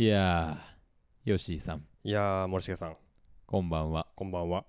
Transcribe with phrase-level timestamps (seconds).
[0.00, 2.96] いやー、ヨッシーさん、いやー、森重さん、
[3.44, 4.06] こんばんは。
[4.16, 4.64] こんばんは。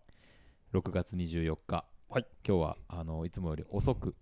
[0.74, 4.14] 6月24日、はい今日はあのいつもより遅く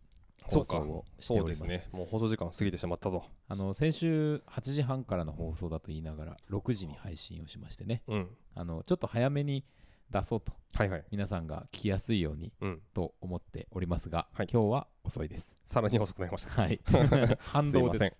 [0.43, 1.87] 放送をしてそおりまですね。
[1.91, 3.23] もう放送時間過ぎてしまったと。
[3.47, 8.27] あの先週8時半からの放送だと言いながら6時に配信をしましてね、うん。
[8.53, 9.65] あのちょっと早めに
[10.11, 11.03] 出そうとはいはい。
[11.11, 12.81] 皆さんが聞きやすいようにうん。
[12.93, 15.55] と思っておりますが、はい今日は遅いです。
[15.65, 16.51] さらに遅くなりました。
[16.61, 16.79] はい。
[17.39, 18.19] 反動です。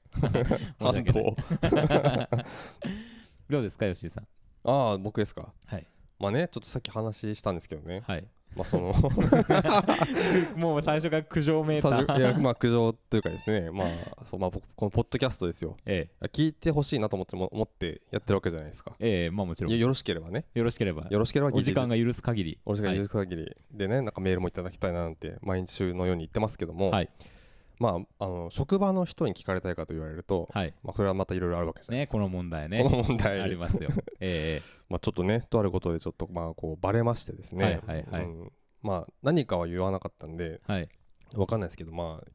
[0.79, 1.35] 反動。
[3.49, 4.27] どうですか、吉井さん？
[4.63, 5.53] ああ、僕ですか？
[5.65, 5.87] はい。
[6.19, 8.01] まあね、ちょっとさっき話したんですけどね。
[8.05, 8.27] はい。
[8.55, 8.93] まあその、
[10.57, 12.05] もう最初から苦情めいた。
[12.05, 13.87] さいや、まあ苦情というかですね、まあ、
[14.29, 15.77] そうまあ僕、このポッドキャストですよ。
[15.85, 18.95] え聞いてほしいなと思っても思ってやってるわけじゃないですか。
[18.99, 19.77] え、ええ、まあもちろん。
[19.77, 20.45] よろしければね。
[20.63, 22.59] ろしければ、よろしければお時間が許す限り。
[22.65, 27.09] お時間はい許す限りでね、なんかメールもいただきたいななんて毎日のように言ってますけども、はい。
[27.79, 30.73] まあ、あの職場の人に聞かれたいかと言われると、はい。
[30.83, 31.95] まあ、これはまたいろいろあるわけですか。
[31.95, 32.89] ね、この問題ねこ。
[32.89, 33.89] の問題ありますよ。
[34.19, 40.89] ええまあ、ちょっとね、とあることでちょっとまあこうバレましてですね、はいはいはいうんまあ、何かは言わなかったんで、ええはい。
[41.35, 42.27] わかんないですけど、まあ、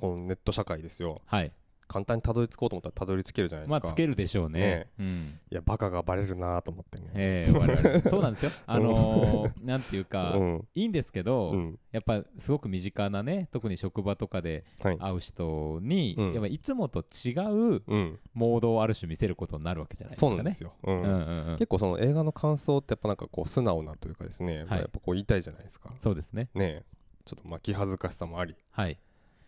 [0.00, 1.52] このネット社会ですよ、はい。
[1.88, 3.86] 簡単にたどり着こうと思ったらたどり着けるじゃないですか。
[3.86, 4.86] まあ、つけるでしょうねね。
[4.98, 5.38] うん。
[5.50, 7.10] いや、バカがバレるなと思ってね。
[7.14, 8.00] ええ我々。
[8.10, 8.50] そうなんですよ。
[8.66, 14.98] あのー、なんていうかう、ん、いいんですけど、うん、やっぱすごく身近なね、特に職場とかではい。
[14.98, 20.30] 会う人に、うんやっぱいつもと違ううん、モードをある種見せることになるわけじゃないですかね。
[20.30, 20.72] そうなんですよ。
[20.82, 25.92] うんうんうんうん結構その映画の感想ってやっぱなんかこう素直なというかですね、まあやっぱこう言いたいじゃないですか。
[26.00, 26.48] そうですね。
[26.54, 28.98] ねえちょっとまあ気恥ずかしさもあり、はい。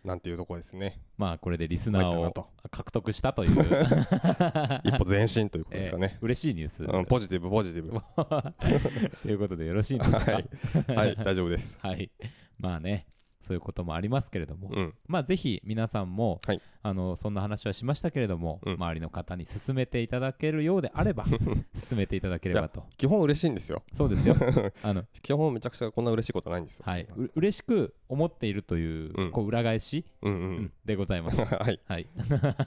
[0.03, 0.99] なんていうところですね。
[1.17, 3.51] まあ、これでリスナーを獲得したという、
[4.85, 6.17] 一歩前進ということですかね。
[6.21, 6.83] 嬉しいニュース。
[6.83, 7.95] うん、ポジティブ、ポジティブ。
[7.95, 8.53] は
[9.21, 10.31] ということでよろしいんでしょうか。
[10.31, 11.77] い、はい、大丈夫です。
[11.81, 12.09] はい。
[12.57, 13.07] まあね、
[13.41, 22.85] そういうこともありますけれども、うん、まあぜひ皆さんも、はいあのそんな話はしましたけれども、うん周りの方に勧めていただけるようであれば、勧めていただければと。
[22.97, 23.83] 基本嬉しいんですよ。
[23.93, 24.35] そうですよ。
[24.81, 26.85] あの基本めちゃくちゃこんな嬉しいことないんですよ。
[26.87, 30.71] はい、う嬉しく思っているという,、うんこう裏返し、うん、ううんん。
[30.85, 31.37] でございます。
[31.43, 32.07] はい、はい。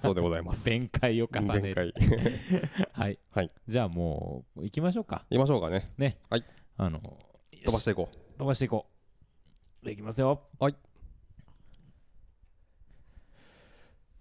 [0.01, 0.69] そうでございます。
[0.69, 1.95] 弁解を重ねる。
[1.95, 1.95] 弁解。
[2.93, 3.19] はい。
[3.31, 5.25] はいじゃあもう行きましょうか。
[5.31, 5.91] 言いましょうかね。
[5.97, 6.19] ね。
[6.29, 6.45] はい。
[6.77, 7.01] あの
[7.65, 8.39] 飛ばしていこう。
[8.39, 8.92] 飛ばしていこう。
[9.91, 10.43] いきますよ。
[10.61, 10.77] はい。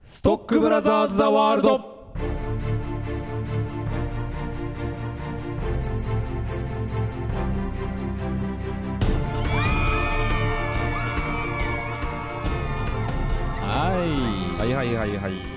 [0.02, 1.92] ストックブラザーズ・ザ・ワールド
[13.62, 15.51] はい、はい、はい、はい、はい。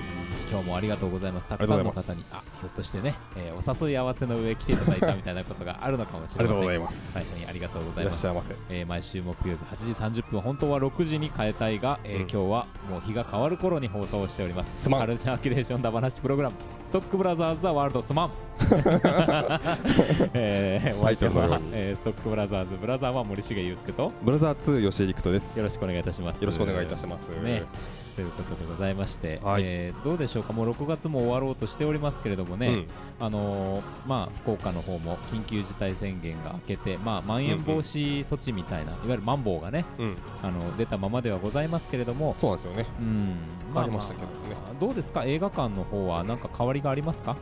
[0.49, 1.47] 今日もありがとうございます。
[1.47, 7.13] たくさんの方に、あひょっとしてね、えーお誘い合わせの上来ていただいたみたいなことがあるのかもしありがとうごれません。
[7.13, 7.33] ざいます。
[7.33, 8.15] 大変ありがとうございいます。
[8.15, 8.55] らっしゃいませ。
[8.69, 14.73] えー毎週木曜日8時30分、本当は6時に変えたいが、えーうん今日はもう日が変わる頃に放送をしております。
[14.77, 18.31] すまんカルチャーキュレーションダバナシプログラム、ストックブラザーズ・ザ・ワールド・スマン。
[20.33, 25.57] えー、お相手はえーストックブラザーズ、ブラザーは森重祐介と、ブラザー2吉井陸斗です。
[25.57, 26.39] よろしくお願いいたします。
[26.41, 27.29] よろしくお願いいたします。
[27.29, 27.63] ね
[28.15, 29.63] ということでございまして、はい。
[29.65, 32.87] えーどうでしょうか、もう6月も終わろうとしておりますけれどもね、うん、
[33.19, 42.85] あのーまあ、福岡の方も緊急事態宣言が明けて、まあ、まん延防止措置みたいな、いわゆるマンボウがねうん、あの出たままではございますけれども、そうなんですよね。
[42.99, 43.35] うん、
[43.73, 44.33] 変わりましたけどね。
[44.49, 47.35] まあどうですか、映画館の方は何か変わりがありますか？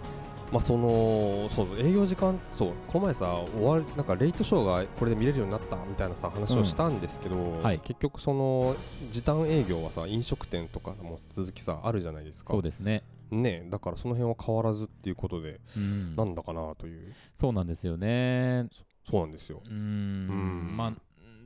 [0.53, 7.79] まあそのそう営業時間そうこの前さ終わりなんかレイトショーがこれで見れるようになったみたいなさ話をしたんですけど、はい。
[7.79, 8.75] 結局その
[9.09, 12.53] 時短営業はさ飲食店とかも続きさあるじゃないですか。
[12.53, 16.15] そうですね、ねだからその辺は変わらずっていうことで、うん。
[16.15, 17.11] なんだかなという。
[17.35, 18.67] そうなんですよね。
[19.09, 19.59] そうなんですよ。
[19.65, 20.71] うん。
[20.77, 20.93] まあ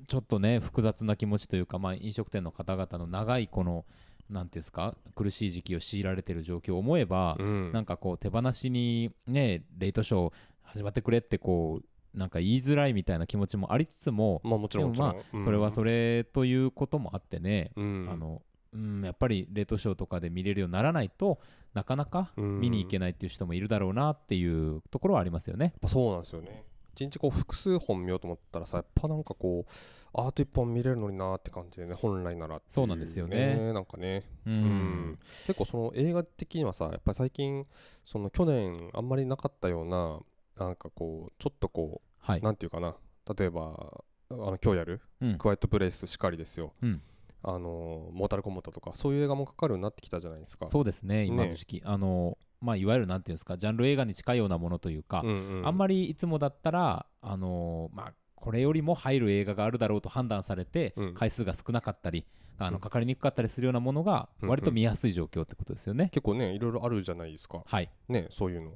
[0.07, 3.85] ちょっとね複雑な気持ちというか、まあ、飲食店の方々の長いこの
[4.30, 7.72] なんですか苦しい時期を強いられている状況を思えば、うん。
[7.72, 10.34] なんかこう手放しにねレイトショー
[10.64, 18.42] 始まってくれってこうなんか言いづらいみたいな気持ちもありつつも、まあもちろんもちろん、あそれはそれ、れということもあってね、うん、あの
[18.74, 21.40] うん、やっぱりレートショーとかで見れるようにならないと
[21.74, 22.60] なかなかうん。
[22.60, 25.74] 見に行けないっていう人もいるだろうなっていうところはありますよね。
[25.86, 26.63] そうなんですよね
[26.98, 29.72] 一日こう複数本見ようと思ったらさやっぱなんかこう
[30.16, 33.72] あと一本見れるのになーって感じでね本来ならっていそうなんですよね。
[33.72, 34.24] なんかね。
[34.48, 34.54] うん。
[34.54, 35.20] うん。
[35.46, 37.68] 結構その映画的にはさやっぱり最近
[38.04, 40.20] その去年あんまりなかったような
[40.58, 42.96] なんかこうちょっとこう、はい、なんていうかな。
[43.38, 44.02] 例えば
[44.32, 45.02] あの今日やる？
[45.22, 45.38] うん。
[45.38, 47.02] クワイエットプレイスしかりですよ、うん。
[47.44, 50.68] あのモータルコンバットとかそういう映画もかかるようになってきたじゃないですか。
[50.68, 55.68] そうですね今の時期、あのまあいわゆるなんていうんですかジャンル映画に近いようなものというか、うんうん。
[55.68, 61.13] あんまりいつもだったらあのまあここれよりも入る映画があるだろうと判断されて、うん。
[61.13, 62.25] 回数が少なかったり
[62.59, 62.74] あうん。
[62.74, 66.09] のかかりにくかったりするようなものがうん割と見やすい状況ってことですよね。
[66.12, 67.63] 結構ねいろいろあるじゃないですか。
[67.65, 68.71] はい、ねそういうの。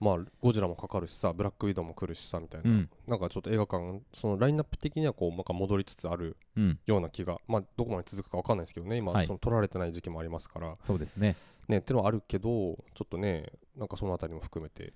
[0.00, 2.90] まあゴジラもかかるしさブラックウィドウも来るしさみたいな、うん。
[3.06, 9.26] なんかちょっと映画館そのラインナップ的にはこうなんか戻りつつあるうん、ような気がまあどこまで続くかわかんないですけどね今、はい。
[9.26, 10.76] その取られてない時期もありますから。
[10.86, 11.36] そうですね。
[11.68, 14.92] ねってのはあるけどちょっとねなんかそのあたりも含めて。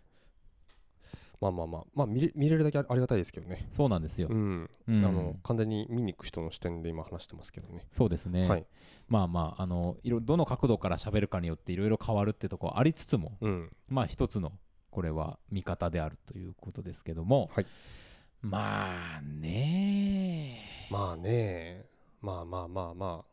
[1.41, 3.67] まあまあまあまあ見れ見れるだけあありがたいですけどね。
[3.73, 4.29] そうなんですよ。
[4.31, 4.33] う。
[4.33, 5.05] ん、うん。
[5.05, 7.85] あの完全に見に行く人の視点で今話してますけどね。
[7.91, 8.49] そうですね。
[8.49, 8.67] はい。
[9.09, 13.73] まあまああのいろどの角度から喋るかによっていろいろ変わるってところありつつも、うん。
[13.89, 14.53] まあ一つの
[14.93, 17.67] これは見方であるということですけども、はい。
[18.41, 20.61] まあね
[20.93, 21.87] まあね
[22.21, 23.32] まあまあまあまあ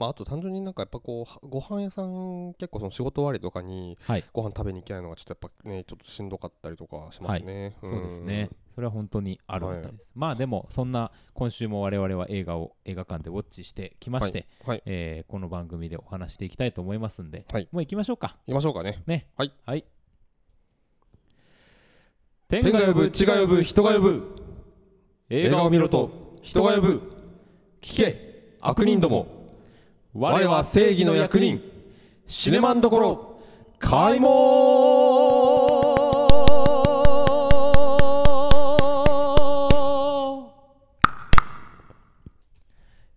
[0.00, 4.24] まああと単純になんかやっぱこうはご飯屋さん結構その仕事終わりとかにはい。
[4.32, 8.48] ご飯食べに行けないのがちょっとやっぱねちょっとしんどかったりとかしますね、そうですね。
[8.74, 10.10] それは本当にあるあはいたりです。
[10.14, 17.68] まあでもそんな今週も我々は映画を映画館でウォッチしてきまして、はい、はい、えーこの番組でお話していきたいと思いますんで、はい。
[17.70, 18.38] もう行きましょうか。
[18.46, 19.02] 行きましょうかね。
[19.06, 19.26] ね。
[19.36, 19.52] はい。
[19.66, 19.84] はい。
[22.48, 24.36] 天が呼ぶ地が呼ぶ人が呼ぶ。
[25.28, 27.12] 映画を見ろと人が呼ぶ。
[27.82, 28.56] 聞け。
[28.62, 29.39] 悪人ども
[30.12, 31.62] 我は正義の役人。
[32.26, 33.40] シネマンどころ。
[33.78, 34.30] 開門。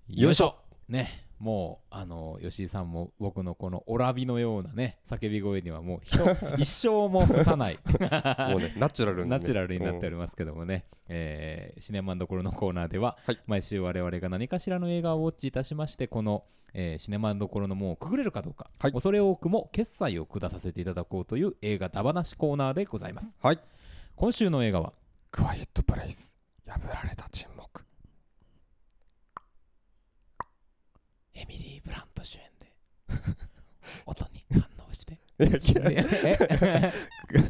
[0.09, 0.55] よいしょ。
[0.87, 1.22] ね。
[1.43, 6.23] もうあの吉井さんも僕のこのオラビのようなね叫び声にはもう人
[6.57, 7.79] 一生も伏さない。
[8.49, 13.39] もうねナチュラルに、ね、ナチュラルになっておる、りますけどもね、えーシネマンどころのコーナーでは、はい。
[13.45, 18.93] 毎週我々が何かしらの映画をウォッチいたしましてこの、えーシネマンどころの門をくぐれるかどうか、はい。
[18.93, 23.59] 恐れ多くも決済を下させていただこうという映画だ話コーナーでございますはい
[24.15, 24.93] 今週の映画は
[25.31, 26.35] クワイエットプレイス
[26.65, 27.83] 破られた沈黙
[31.43, 32.71] エミリー・ブラント主演で。
[34.05, 35.19] 音に反応して。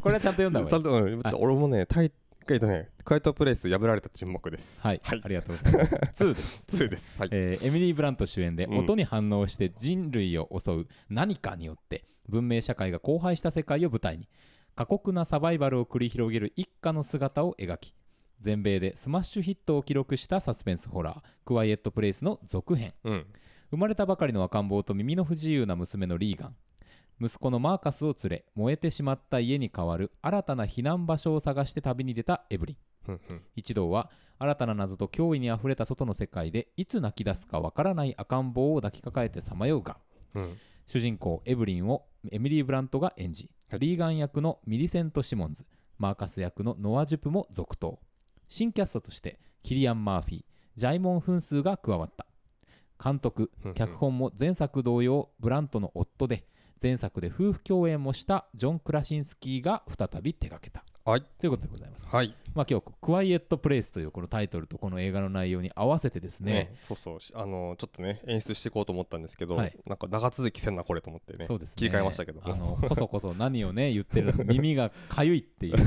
[0.00, 2.10] これはちゃんと読んだ方がい俺もねタイ
[2.50, 4.82] えっとねクワイエットプレイス破られた沈黙です。
[4.82, 5.20] はい、はい。
[5.22, 6.24] ありがとうございます。
[6.24, 6.66] 2です。
[6.76, 7.20] 2です。
[7.20, 8.78] はい、えーエミリー・ブラント主演でうん。
[8.78, 14.28] 音に反応して人類を襲う何かによって文明社会が荒廃した世界を舞台に
[14.74, 17.94] 過酷なサバイバルを繰り広げる一家の姿を描き
[18.40, 22.92] 全米でスマッシュヒットを記録したサスペンスホラー「クワイエット・プレイス」の続編。
[23.04, 23.26] うん
[23.70, 26.56] 生まれたばかりの赤ん坊と耳の不自由な娘のリーガン。
[27.20, 32.76] 息子のマーカスを連れ燃えてしまった家に代わる新たな避難場所を探して旅に出たエブリ
[33.08, 33.20] ン。
[33.54, 39.96] 一同は新たな謎と脅威にあふれた外の世界でいつ泣き出すかわからない赤ん坊を抱きかかえてさまようが。
[40.34, 40.56] うん。
[40.86, 43.80] 主人公エブリンをエミリー・ブラントが演じ、はい。
[43.80, 45.64] リーガン役のミリセント・シモンズ
[45.98, 48.00] マーカス役のノア・ジュプも続投。
[48.48, 50.44] 新キャストとしてキリアン・マーフィー
[50.74, 52.26] ジャイモン・フンスーが加わった
[53.04, 56.46] 監督脚本も前作同様ブラントの夫で
[56.82, 61.22] 前作で夫婦共演もしたジョン・クラシンスキーが再び手掛けたはい。
[61.38, 62.06] ということでございます。
[62.06, 62.34] はい。
[62.54, 66.52] まあ今日クワイエット・プレイスというこのタイトルとこの映画の内容に合わせてですね。
[66.52, 67.20] ね、そうそう。
[67.20, 69.76] しあのちょっとね演出していこうと思ったんですけど、はい。
[69.84, 71.44] なんか長続きせんなこれと思ってね。
[71.44, 71.74] そうですね。
[71.76, 72.40] 切り替えましたけど。
[72.42, 75.76] あのこそこそ何をね言ってる耳がかゆいっていう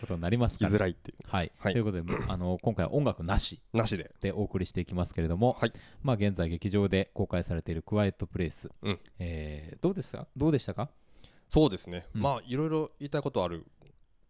[0.00, 0.70] ことになりますから。
[0.70, 1.72] づらいっていはい、はい。
[1.72, 3.60] ということであの今回は音楽なし。
[3.72, 4.12] うなしで。
[4.20, 5.72] でお送りしていきますけれども、はい。
[6.04, 9.00] まあ現在劇場で公開されているクワイエット・プレイス、うん。
[9.18, 10.28] えーどうですか？
[10.36, 10.88] どうでしたか？
[11.48, 12.22] そうですね、うん。
[12.22, 13.66] まあいろいろ言いたいことある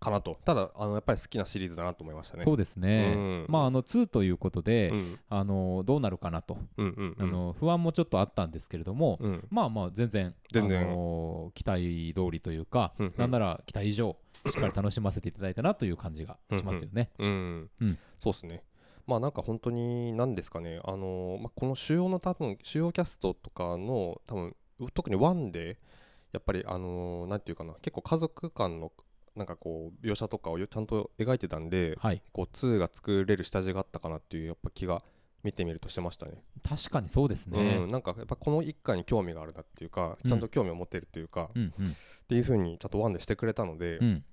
[0.00, 0.38] かなと。
[0.44, 2.44] ただあのやっぱり好きなシリーズだなと思いましたね。
[2.44, 3.46] そうですね、うん。
[3.48, 5.18] まああの2ということで、うん。
[5.28, 7.24] あのどうなるかなと、うんうんうん。
[7.24, 9.46] あの不安もちょっとあったんですけれども、うん。
[9.50, 10.82] まあまあ全然全然。
[10.82, 13.14] あの期待通りというか、うんうん。
[13.16, 14.16] なんなら期待以上
[14.46, 17.10] しっかり楽しませていただいたなという感じがしますよね。
[17.18, 17.70] うん。
[17.80, 17.98] うん。
[18.18, 18.62] そうですね。
[19.06, 20.80] まあなんか本当に何ですかね。
[20.84, 24.54] あのーまあ、この主要の多分主要キャストとかの多分
[24.94, 25.78] 特にワンで
[26.32, 28.92] やっぱりあのーなんていうかな結構家族間の
[29.36, 32.22] なんかこう描写とかをよちゃんと描いてたんではい。
[32.32, 35.02] こう2が作れる下地があったかなっていうやっぱ気が
[35.44, 36.42] 見てみるとしてましたね。
[36.68, 37.76] 確かにそうですね。
[37.82, 41.96] うん、なんかやっぱこの一家に興味があるなっていうかちゃんと興味を持ってるっていうか、っうんうん。
[42.28, 44.24] ていう風にちゃんとワンでしてくれたので,、うん、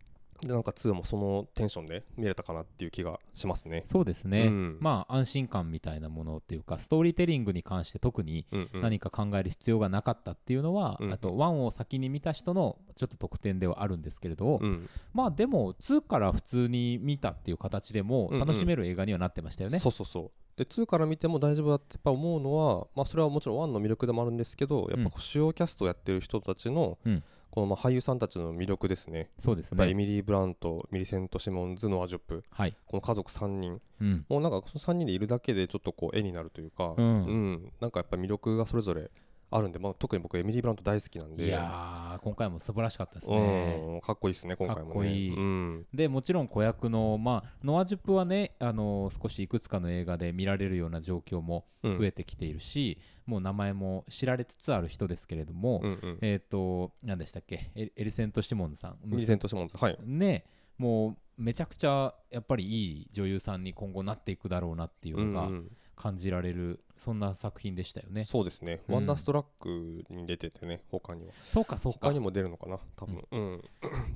[0.41, 3.83] でなんか2もそのテンションで見れたかなっていう気がしますね。
[3.85, 4.77] そうですね、うん。
[4.81, 8.69] まあ安心感みたいなものっていうかストーリーテリングに関して特にうん。
[8.73, 18.39] うん、何か考える必要がなかったっていうのは、うんあと1を先に見た人のちょっと特典ではあるんですけれど、うんまあでも2から普通に見たっていう形でもうんうん。
[18.39, 19.79] 楽しめる映画にはなってましたよね。
[19.79, 20.31] そうそうそう。
[20.57, 27.23] で2から見ても大丈夫だってやっぱ思うのは、まあ、それはもちろん1の魅力でもあるんですけどやっぱ主要キャストをやってる人たちの、うん
[27.55, 29.29] このまあ俳優さんたちの魅力ですね。
[29.39, 33.81] そうですやっぱりエねミリー・ブラントミリセント・シモンズノア・ジョップはい、この家族3人。
[34.01, 37.71] うん、もうなんかこの3人でいるだけでちょっとこう絵になるというか、うん。
[37.79, 39.09] なんかやっぱり魅力がそれぞれ
[39.51, 41.45] あるんで、まあ、特に僕エミリー・ブラント大好きなんで。
[41.45, 44.87] いやー今回も素晴らしかったですね、うん、かっこいいですね今回もね。
[44.87, 45.35] かっこいい。
[45.35, 45.85] うん。
[45.93, 51.97] でもちろん子役の、まあ、ノア・ジュップはね、あの少しいくつかの映画で見られるような状況もうん。
[51.99, 52.97] 増えてきているし、
[53.27, 56.17] もう名前も知られつつある人ですけれども、うんうん。
[56.21, 57.71] えっ、と何でしたっけ？
[57.75, 58.97] エエリセント・シモンズさん。
[59.05, 59.97] ミリセント・シモンズはい。
[60.03, 60.45] ね
[60.77, 68.23] もうめちゃくちゃやっぱりいい女優さんに今後なっていくだろうなっていうのがうんうん感じられる、そんな作品でしたよね。
[68.25, 68.95] そうですね、うん。
[68.95, 71.31] ワンダーストラックに出ててね他には。
[71.43, 71.99] そうかそうか。
[72.03, 73.25] 他にも出るのかな多分。
[73.31, 73.61] うん、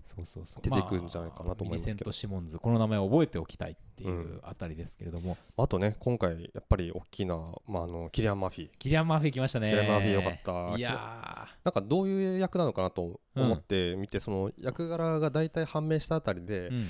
[0.05, 0.61] そうそうそう。
[0.61, 1.91] 出てくるんじゃないかなと思いますけど。
[1.91, 4.39] ミリセント・シモンズこの名前を覚えておきたいっていううん。
[4.43, 7.35] あたりですけれども、あとね今回やっぱり大きな、
[7.67, 8.69] まあ、あのキリアン・マーフィー。
[8.77, 9.69] キリアン・マーフィー来ましたね。
[9.69, 10.77] キリアン・マーフィーよかった。
[10.77, 16.79] いやなんかどういう役なのかなと思って見て、その役柄が大体判明したあたりで、ー、うん。
[16.79, 16.85] ま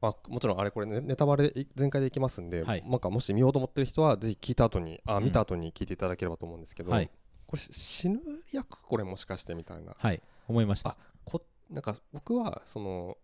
[0.00, 2.84] あ、もちろんあれこれねネタバレ全開でいきますんで、はい。
[2.86, 5.24] なんかもし見ようと思ってる人はぜひ聞いた後にあうん。
[5.24, 7.10] 見た後に聞いていただければと思うんですけど、はい。
[7.46, 8.20] これし死ぬ
[8.52, 9.94] 役これもしかしてみたいな。
[9.96, 10.20] はい。
[10.46, 10.96] 思いました。
[11.24, 13.16] こなんか僕はその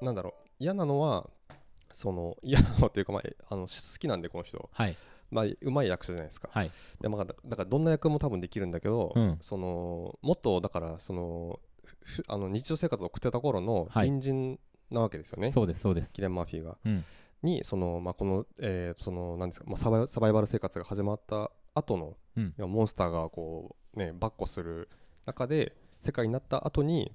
[0.00, 1.28] なんだろう嫌なのは
[1.90, 4.96] その嫌なのっていうか、まあえ、あの好きなんでこの人、はい。
[5.30, 6.70] まあ、うまい役者じゃないですか、はい。
[7.00, 9.38] でまあ、だだからどんな役も多分できるんだけど、うん。
[9.40, 11.60] そのもっとだからその
[12.00, 14.08] ふあの日常生活を送ってた頃のはい。
[14.08, 16.12] 隣人なわけですよね、そうですそうです。
[16.12, 16.76] キリアン・マーフィーが。
[16.84, 17.04] うん。
[17.42, 22.54] にその、まあ、この,、えーそのなんですか、まあ、サバイサバイバル生活が始まった後の、うん。
[22.70, 24.88] モンスターがこうね跋扈する
[25.26, 27.12] 中で世界になった後に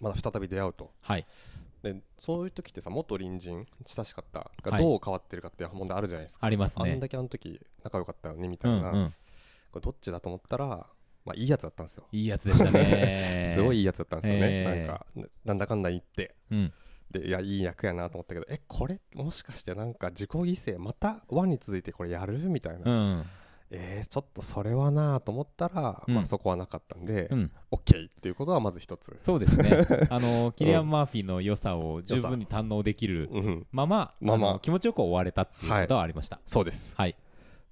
[0.00, 0.92] まだ再び出会うと。
[1.02, 1.26] はい。
[1.82, 4.82] でそういう時ってさ元隣人親しかったがはい。
[4.82, 6.92] どう変わってるかっていう問題あるじゃないですか、ありますね。
[6.92, 9.08] あんだけあの時仲良かったよねみたいな、うんうん。
[9.08, 10.86] これどっちだと思ったら、
[11.24, 13.54] まあ、いいやつだったんですよ、いいやつでしたね。
[13.56, 14.86] すごいいいやつだったんですよね、えー。
[14.86, 16.34] なんかななんだかんだ言って。
[16.50, 16.72] うん
[17.10, 22.38] でいやいい役やなと思ったけどえこれもしかしてなんか自己犠牲またワンに続いてこれやる？
[22.48, 23.24] みたいな、うん。
[23.72, 26.14] えー、ちょっとそれはなと思ったら、うん。
[26.14, 27.52] まあ、そこはなかったんで、うん。
[27.70, 29.70] OK っていうことはまず一つ、そうですね。
[30.10, 34.58] あのキリアン・マーフィーの良さを十分に堪能できるうん、まままま。
[34.60, 36.40] 気持ちよく終われたっていうことはありました。
[36.46, 36.94] そうです。
[36.96, 37.14] はい。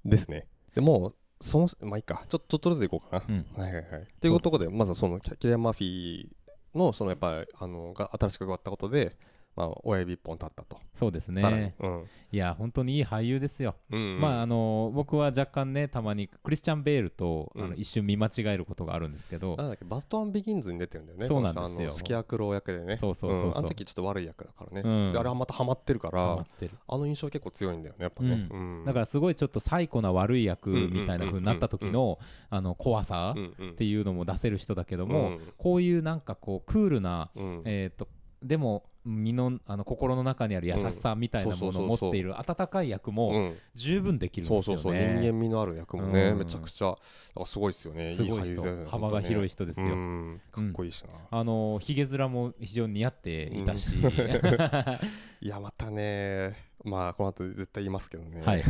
[0.05, 0.47] ですね。
[0.75, 2.25] でもうそのまあいいか。
[2.29, 3.47] ちょっとずついこうかな、うん。
[3.57, 4.07] はいはいはい。
[4.21, 6.29] というところでまずそのキキリアン・マーフィー
[6.75, 9.17] のそのやっぱりあのが新しく加わったことで、
[9.59, 11.75] まあ、親指一本立ったと、そうですね。
[11.81, 12.05] うん。
[12.31, 13.75] いや本当にいい俳優ですよ。
[13.91, 14.21] うんうん。
[14.21, 17.71] まああの僕は若干ねたまにクリスチャン・ベールとあうん。
[17.71, 19.57] の一瞬見間違えることがあるんですけど。
[19.57, 21.91] なんだっけバットマン・ビギンズに出てるんだよねそうなんですよ。
[21.91, 22.97] スキアクロー役でね。
[22.97, 23.51] そうそうそうそう。
[23.51, 23.59] ん。
[23.59, 25.13] あの時ちょっと悪い役だからね、うん。
[25.13, 26.71] であれはまたハマってるからハマってる。
[26.87, 28.85] あの印象結構強いんだよねやっぱね、ううん。
[28.85, 35.41] だからすごいちょっと最古な悪い役みたいな風になった時のあの怖さっていうのも出せる人だけども、うん。
[35.57, 37.63] こういうなんかこうクールな、うん。
[37.65, 38.07] えー、と
[38.43, 44.83] でも身のあの心の中にある優しさみたいなものを持っている温かい役もうん十分できるんそうですよね。
[44.83, 46.39] そうそう人間味のある役もね、うん。
[46.39, 46.95] めちゃくちゃ
[47.47, 48.11] すごいですよね。
[48.11, 48.63] すごい人。
[48.65, 49.87] ね幅が広い人ですよ。
[49.87, 50.41] うん。
[50.51, 53.89] かっこいいしな、あのひげ面も非常に似合っていたし、
[55.41, 58.63] いやまたねまあこの後絶対言いますけどね、はい、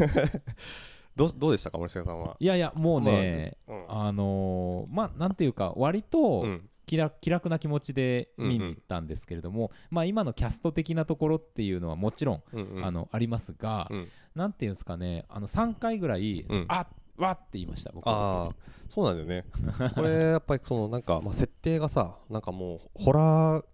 [1.16, 2.37] どうどうでしたか森重さんは？
[2.38, 12.85] いやいやもうね、まああのーまあなんていうか割とうんうん気楽気楽な気持ちで見に行ったんですけれども、まあ今のキャスト的なところっていうのはもちろん、うんうん。
[12.85, 14.09] あのありますが、うん。
[14.35, 16.64] なんていうんですかねあの3回ぐらい、うん。
[16.68, 16.87] あ
[17.18, 18.54] わって言いました僕ああ
[18.88, 19.45] そうなんだよね。
[19.95, 23.64] これやっぱりそのなんか、まあ、設定がさなんかもうホラー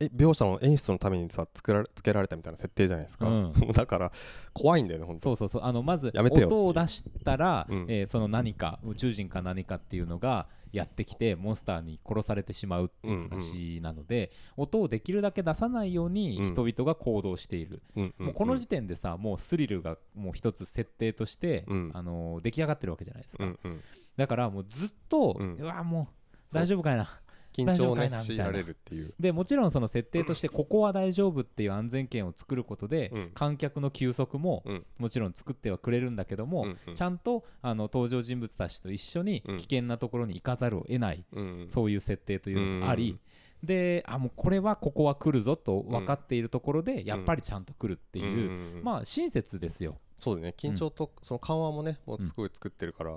[0.00, 3.52] え描写の演出のためにさ作られつけられたみたいな設定じゃないですか、うん。
[3.72, 4.12] だから
[4.52, 7.86] 怖いんだよね本当そうそうそうあのまず音を出したら、うん。
[7.88, 16.46] えーその何か宇宙人か何かっていうのがやってきてモンスターに殺されてしまうっていう話なので、音をできるだけ出さないようにうん。
[16.48, 18.26] 人々が行動している、うんうんうん。
[18.26, 21.90] もうこの時点でさもうスリルがもう一つ設定として、うん。
[21.94, 23.80] あのー出来上がってるわけじゃないですか、うんうん。
[24.16, 26.08] だからもうずっと、ううんわも
[26.50, 27.20] う大丈夫かいな
[27.64, 33.30] 緊張をね強いられるっていうでもちろんその設定としてここは大丈夫っていう安全圏を作ることで、うん。
[33.34, 34.86] 観客の休息もうん。
[34.98, 36.94] もちろん作ってはくれるんだけども、うんうん。
[36.94, 39.56] ちゃんとあの登場人物たちと一緒にうん。
[39.58, 41.66] 危険なところに行かざるを得ない、うん。
[41.68, 43.18] そういう設定というのがあり、
[43.62, 49.98] であもうこれはここは来るぞと分かっているところで、やっぱりちゃんと来るっていう、まあ親切ですよ。
[50.18, 53.14] そうだね緊張とその緩和もねもうすごい作ってるから、い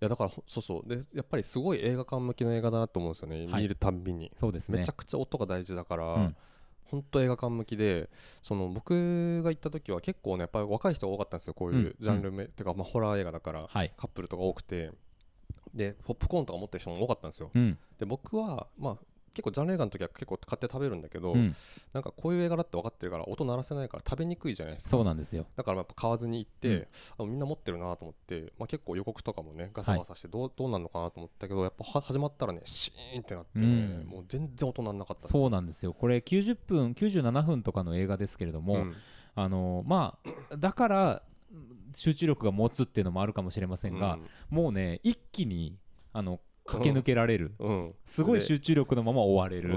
[0.00, 0.88] やだからほそうそう。
[0.88, 3.62] でやっぱりすごい映画館向きの映画だなと思うんですよね、はい。
[3.62, 4.30] 見るたんびに。
[4.36, 4.78] そうですね。
[4.78, 6.36] めちゃくちゃ音が大事だから、うん。
[6.84, 8.08] 本当映画館向きで
[8.42, 14.92] その僕が行った時は結構ねやっぱり若い人が多かったんですよこういうジャンルめ、てかまあホラー映画だからはい、カップルとか多くて。
[15.74, 17.50] でポップコーンとか持ってる人も多かったんですよ。
[17.54, 17.78] うん。
[17.98, 18.96] で僕はまあ
[19.36, 21.54] 結構ジャンル映画の時は結構買って食べるんだけど、うん。
[21.92, 24.92] なんかこういう映画だって分かってるから音鳴らせないから食べにくいじゃないですか。
[24.92, 25.44] そうなんですよ。
[25.56, 26.88] だからやっぱ買わずに行って、
[27.18, 34.06] あみんな持ってるなと思って、まあ、結構予告とかもねガサガサしてどう,、どうなんのかなと思ったけどやっぱは始まったらねシーンってなってね、うん。
[34.06, 35.92] もう全然音鳴んなかったそうなんですよ。
[35.92, 38.94] これ90分97分とかの映画ですけれども、うん。
[39.34, 40.16] あのま
[40.50, 41.22] あだから
[41.94, 45.76] 集中力が持つっていうのもあるかもしれませんが、もうね一気に
[46.12, 47.86] あの駆け抜けられる、うん。
[47.86, 49.70] うんすごい集中力のまま終われる、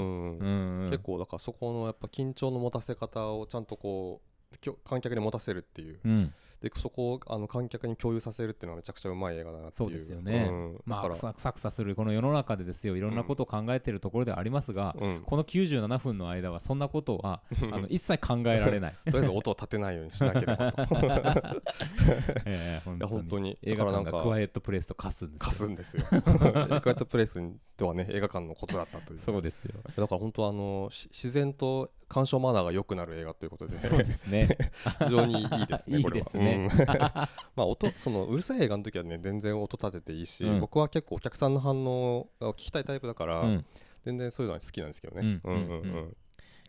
[0.89, 4.21] 結構だからそこのやっぱ緊張の持たせ方をちゃんとこ
[4.65, 5.99] う観客に持たせるっていう。
[6.03, 9.73] うんでそこをあの観客に共有させるっていうのはめちゃくちゃうまい映画だなっていう。
[9.75, 10.47] そうですよね。
[10.49, 20.85] うん、まあささくさするこの世の中でですよいろんなことを考えてるところではありますが、うん、この97分の間はそんなことは あの一切考えられない、とりあえず音を立てないようにしなければと。
[23.07, 23.57] 本当に。
[23.63, 25.45] 映画館がクワイエットプレイスと化すんですよ。
[25.45, 26.05] 貸すんですよ。
[26.11, 26.21] エ
[26.81, 27.39] クワイトプレイス
[27.77, 29.19] ではね映画館のコツだったという。
[29.19, 29.75] そうですよ。
[29.83, 34.57] だから本当あのし自然と鑑賞マナーが良くなる映画ということで、そうですね。
[34.99, 35.99] 非常にいいですね。
[35.99, 36.67] いいですねうん。
[37.55, 40.59] まあ音そのうるさい映画の時はね全然音立てていいし、うん。
[40.59, 43.65] 僕は結構お客さんの反応が聞きたいタイプだから、うん。
[44.05, 45.41] 全然そういうのは好きなんですけどね。
[45.43, 46.17] ううんんうんうん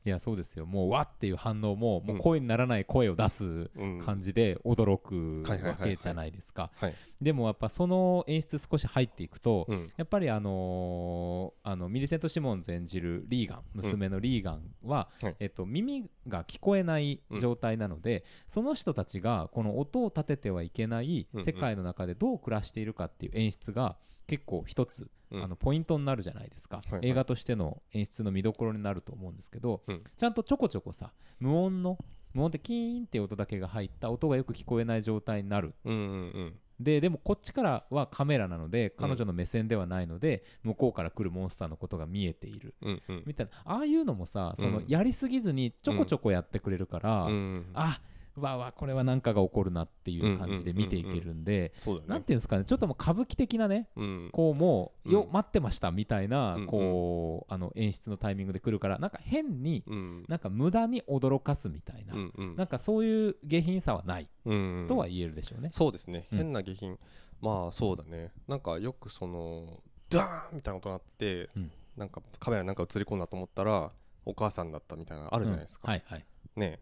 [0.04, 0.64] いやそうですよ。
[0.64, 2.18] もうわっていう反応ももううん。
[2.18, 3.70] 声にならない声を出すうん。
[3.74, 6.70] うん感じで驚くわけじゃないですか。
[6.76, 6.94] はい。
[7.20, 9.92] でもやっぱその演出少し入っていくとうん。
[9.96, 15.36] やっぱりあのーあのミリセント・シモンズ演じるリーガン娘のリーガンは、はい。
[15.38, 21.44] えっと、耳が聞こえない状態なので、その人たちがこの音を立ててはいけないうんうん。
[21.44, 23.96] 世界の中でどう暮らしているかっていう演出が
[24.30, 25.42] 結構一つ、うん。
[25.42, 27.08] あのポイントになるじゃないですか、はいはい。
[27.08, 30.04] 映画としての演出の見どころになると思うんですけど、うん。
[30.16, 31.98] ちゃんとちょこちょこさ無音の
[32.32, 35.74] 無音でキーンって音だけが入った音がよく聞こえない状態になる。
[35.84, 36.04] うんうんう
[36.42, 36.54] ん。
[36.78, 42.74] ででもこっちからはカメラなので彼女の目線ではないので、向こうから来るモンスターのことが見えている。
[42.82, 43.22] うんうん。
[43.26, 43.52] みたいな。
[43.64, 44.84] ああいうのもさそのうん。
[44.86, 47.66] やりすぎずにちょこちょこやってくれるから、うん。
[47.74, 48.00] あ
[48.36, 52.08] わわこれは何かが起こるなっていう感じで見ていけるんで、そうだね。
[52.08, 54.30] なんていうんですかねちょっともう歌舞伎的なねうん。
[54.32, 60.24] こうもうよ、うん待ってましたみたいな、こうあの演出のタイミングで来るからなんか変にうん。
[60.28, 62.14] なんか無駄に驚かすみたいな、
[62.56, 65.70] なんかそういう下品さはないうんとは言えるでしょうね。
[65.72, 66.38] そうですね、うん。
[66.38, 66.98] 変な下品。
[67.40, 68.32] まあそうだね。
[68.46, 71.72] なんかよくそのダーンみたいな音が鳴って、うん。
[71.96, 73.90] なんかカメラになんか映り込んだと思ったら
[74.24, 75.90] お母さんだったみたいなのあるじゃないですか、うん。
[75.90, 76.24] はいはい。
[76.56, 76.78] ね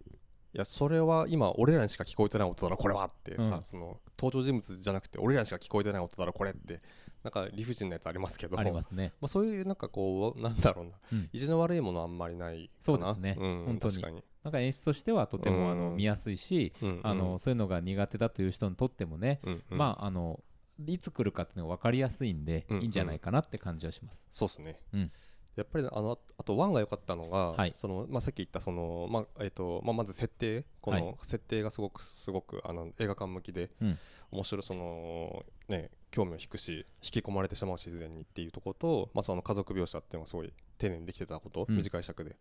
[0.54, 3.62] いやそれは今俺らにしか聞こえてない音だろこれはってさ、うん。
[3.64, 6.80] その登場人物じゃなくて俺らにしか聞こえてない音だろこれって。
[7.24, 8.58] なんか理不尽なやつありますけど。
[8.58, 9.12] ありますね。
[9.20, 11.28] まあ、そういうなんかこうなんだろうな、うん。
[11.32, 13.32] 意地の悪いものはあんまりないそうですね。
[13.32, 13.94] ん、本当に。
[13.94, 17.00] 確かに、なんか演出としてはとてもあのうん見やすいし、うんうん。
[17.02, 19.78] あのそういうのが苦手だという人にとってもね、うんうん。
[19.78, 20.40] まああの
[20.86, 24.26] いつ来るかっていうのが分かりやすいんで、うんいいんじゃないかなって感じはします。
[24.30, 25.12] そうですね、うん
[25.58, 27.72] やっぱりあのあとワンが良かったのが、はい。
[27.74, 31.02] そのまあ、さっき言ったその、まあえーとまあ、まず設定こはい。
[31.02, 33.98] の設定がすごくすごくあの映画館向きで、うん。
[34.30, 41.76] 面白いその、ね、興味を引くし引き込まれてしまうし自然にっていうところと、まあ、その家族描写っていうのがすごい丁寧にできてたこと、うん。
[41.76, 42.36] 短い尺で。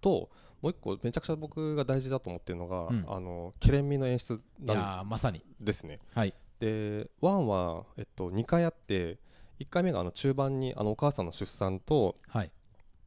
[0.00, 0.30] と
[0.62, 3.04] もう一個めちゃくちゃ僕が大事だと思ってるのが、うん。
[3.08, 5.42] あのケレン味の演出いなんまさに。
[5.60, 5.98] ですね。
[6.14, 6.34] はい。
[6.60, 9.18] でワンは、えっと、2回あって
[9.60, 12.50] 1回目があの中盤にあのお母さんの出産とはい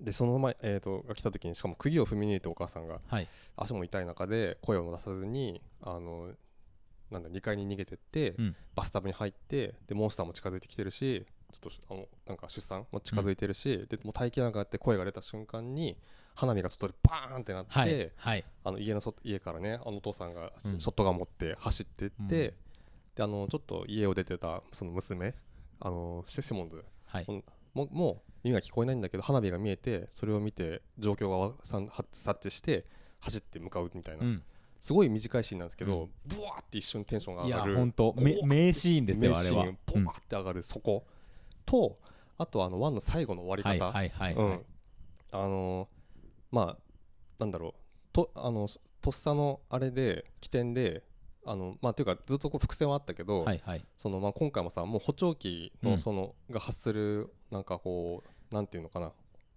[0.03, 3.27] でその前、えー、とが来た時にしかも釘を踏みに入れてお母さんがはい。
[3.55, 6.31] 足も痛い中で声を出さずにあの
[7.09, 8.55] なんだ2階に逃げてって、うん。
[8.75, 15.95] バスタブに入ってでモンスターも近づいてきてるしちょっとあのなんか出産も近づいてるし、でもう耐えきれなくなって声が出た瞬間に
[16.35, 18.43] 花火が外でバーンってなって、はいはい。
[18.63, 22.27] あの家のそ家からねあのお父さんがショットガン持って走ってって、うん。
[22.27, 22.53] で
[23.19, 25.35] あのちょっと家を出てたその娘
[25.79, 26.83] あのシシモンズ。
[27.05, 27.25] はい。
[27.27, 32.85] うんももう耳が聞こえないんだけど花火が見えてそれを見て状況がわさんは察知して
[33.19, 34.43] 走って向かうみたいな、うん。
[34.81, 37.75] すごい短いシーンなんですけうど、ブワーって一瞬テンションが上がる。
[37.75, 39.63] 本当名シーンですよあれは。
[39.63, 41.05] うんボワーって上がるそこ、
[41.65, 41.97] と
[42.37, 44.45] あとあのワンの最後の終わりはい方、はいはいはい。
[44.45, 44.65] うん、
[45.31, 45.87] あの
[46.51, 46.77] まあ
[47.39, 47.73] なんだろう。
[48.11, 48.67] とあの
[49.01, 51.03] とっさのあれで起点で
[51.45, 53.85] あのまあというかずっとこう伏線はあったけど、はいはい。
[53.97, 55.91] そのまあ今回もさもう補聴器うん。
[55.91, 59.11] のその、が発するなんかこうなんていうのかな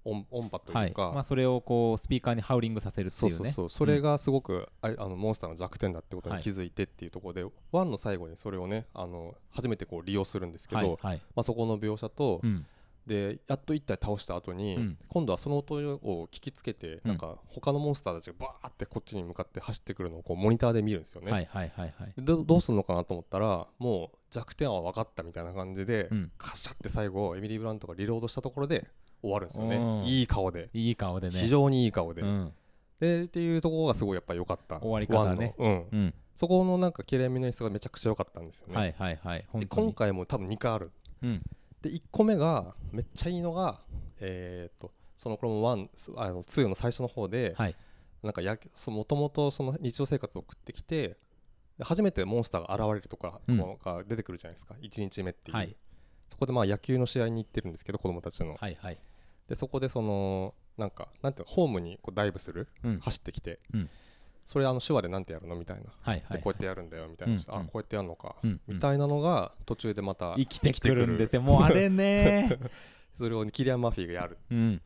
[0.04, 3.50] 音音波とはいいうか、まあそれをこうスピーカーにハウリングさせるってそいううね。
[3.50, 6.38] そうそうそれがすごく、ああのモンスターの弱点だってことはい。
[6.38, 11.16] に気づいてっていうところで、ワンの最後にそれをねあの初めてこう利用するんですけど、はいはい。
[11.34, 12.66] まあ、そこの描写と、うん
[13.06, 14.98] でやっと一体倒した後に、うん。
[15.08, 17.08] 今度はその音を聞きつけて、うん。
[17.10, 21.30] なんか他のモンスターたちがバーってこっちに向かって走ってくるのをこうモニターで見るんですよね。
[21.30, 22.12] はいはいはいはい。
[22.16, 26.32] でどどうするのかなと思ったらもう弱点は分かったみたいな感じで、うん。
[26.38, 28.86] カシャって最後エミリー・ブラントがリロードしたところで
[29.22, 30.04] 終終わるんですよね、うん。
[30.04, 31.38] いい顔で、いい顔でね。
[31.38, 32.52] 非常にいい顔で、うん。
[33.00, 34.78] でっていうところがすごいやっぱ良かった。
[34.78, 35.54] 終わり方ね。
[35.58, 36.14] うん、うん。
[36.36, 39.46] そこのなんかきれいめの演出がめちゃくちゃ良かったんですよね、はいはいはい。
[39.68, 40.92] 今回も多分2回ある。
[41.22, 41.42] うん
[41.86, 43.80] で1個目がめっちゃいいのが
[44.20, 47.76] えっとそのこれも1あの2の最初の方で、はい。
[48.22, 51.16] なんかやもともとその日常生活を送ってきて
[51.78, 54.74] で初めてモンスターが現れるとか、が出てくるじゃないですか。
[54.80, 55.76] 1日目っていう、はい。
[56.28, 58.98] そこでまあ野球の試合に行ってるんですけど子供たちの、はいはい。
[59.48, 62.68] でそこでそのなんかなんていうのホームにこうダイブする？
[62.82, 62.98] うん。
[63.00, 63.90] 走ってきて、うん
[64.46, 65.56] それあの手話でなんてやるの？
[65.56, 71.42] みたいな、はいはいでこうやってやるんだよみたいな、うんあこうやってやるのか、うんみたいなのが途中でまた生きてくるんですよ。
[71.42, 72.58] もうあれね
[73.18, 74.38] それをキリアン・マーフィーがやる。
[74.50, 74.80] うん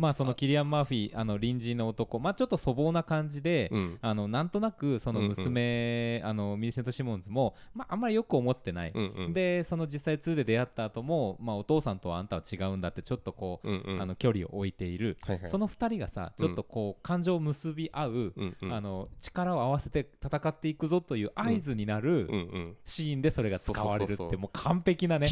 [0.00, 3.98] まあそのキリアン・マーフィーあの隣人の男まあちょっと粗暴な感じで、うん。
[4.00, 9.32] あのなんとなくその娘、あのミリセント・シモンズも、まあ、あんまりよく思ってない、うんうん。
[9.34, 14.02] でその実際2で出会った後も、まあ、お父さんとはあんたは違うんだってちょっとこう、うんうん。
[14.02, 15.50] あの距離を置いている、はいはい。
[15.50, 18.72] その2人がさちょっとこう感情を結び合う、うんうん。
[18.72, 22.76] あの力を合わせて戦っていくぞという合図になるうんうん。
[22.86, 25.28] シーンでそれが使われるってもう完璧なね。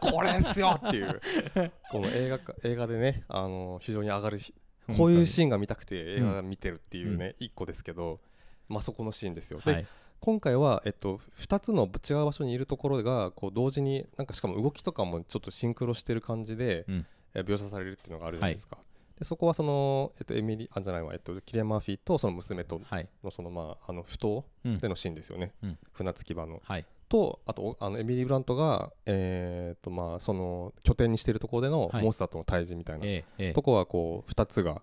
[0.00, 1.20] これっすよっていう
[1.90, 4.54] この映画か映画でねあの非常に上がるし
[4.96, 8.20] こういうシーンが見たくて映画が見てるっていうね、一個ですけど、
[8.68, 9.60] まあ、そこのシーンですよ。
[9.64, 9.86] で、はい。
[10.20, 17.06] 今回は、えっと、2つの違う場所にいるところがこう同時になんかしかも動きとかもちょっとシンクロしてる感じで、うん。
[17.34, 18.78] え描写されるっていうのがあるじゃないですか。
[19.18, 23.08] でそこはその、えっと、エミリあじゃないわ、えっと、キリアン・マーフィーとその娘とはい。
[23.22, 24.78] のその、まあ、あの不当うん。
[24.78, 25.78] でのシーンですよね、うん。
[25.92, 26.62] 船着き場の。
[26.64, 32.02] はいとあとあのエミリー・ブラントが、えーとまあ、その拠点にしているところでのはい。
[32.02, 33.52] モンスターとの対峙みたいな、ええええ。
[33.54, 34.82] とこはこう2つが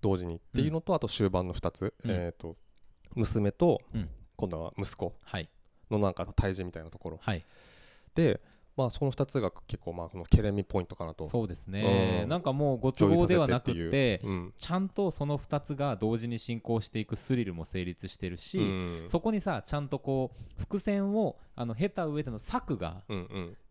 [0.00, 2.10] 同時にっていうのと、あと終盤の2つ、うん。
[2.10, 2.56] えー、と
[3.14, 4.08] 娘とうん。
[4.36, 5.48] 今度は息子はい。
[5.90, 7.18] のなんか対峙みたいなところ。
[7.22, 7.44] はい。
[8.14, 8.40] で、
[8.76, 11.28] まあ、その2つが結構まあこのケレミポイントかなと。
[11.28, 12.28] そうですね、うん。
[12.28, 14.28] なんかもうご都合ではなくててう。
[14.28, 14.54] うん。
[14.56, 19.02] ちゃんとその2つが同時に進行していくスリルも成立してるし、うん。
[19.06, 23.02] そこにさちゃんとこう伏線をあの経た上での策が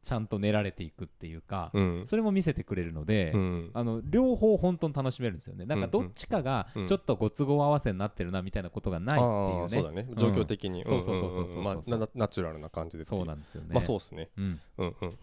[0.02, 2.04] ちゃんと練られていくっていうか、うん。
[2.08, 3.72] それも見せてくれるので、うん。
[3.74, 5.66] あの両方本当に楽しめるんですよね。
[5.66, 6.86] なんかどっちかがうん。
[6.88, 9.28] ちょっとご都合合わせになってるなみたいなことがないってい
[9.60, 10.08] うね、そうだね。
[10.16, 11.60] 状況的に、そうそうそうそうそう。
[11.60, 13.70] うんんんまあナナチュラルな感じでそうなんですよね。
[13.74, 14.30] まあそうですね。
[14.38, 14.60] うん。
[14.78, 15.18] うんうんうん。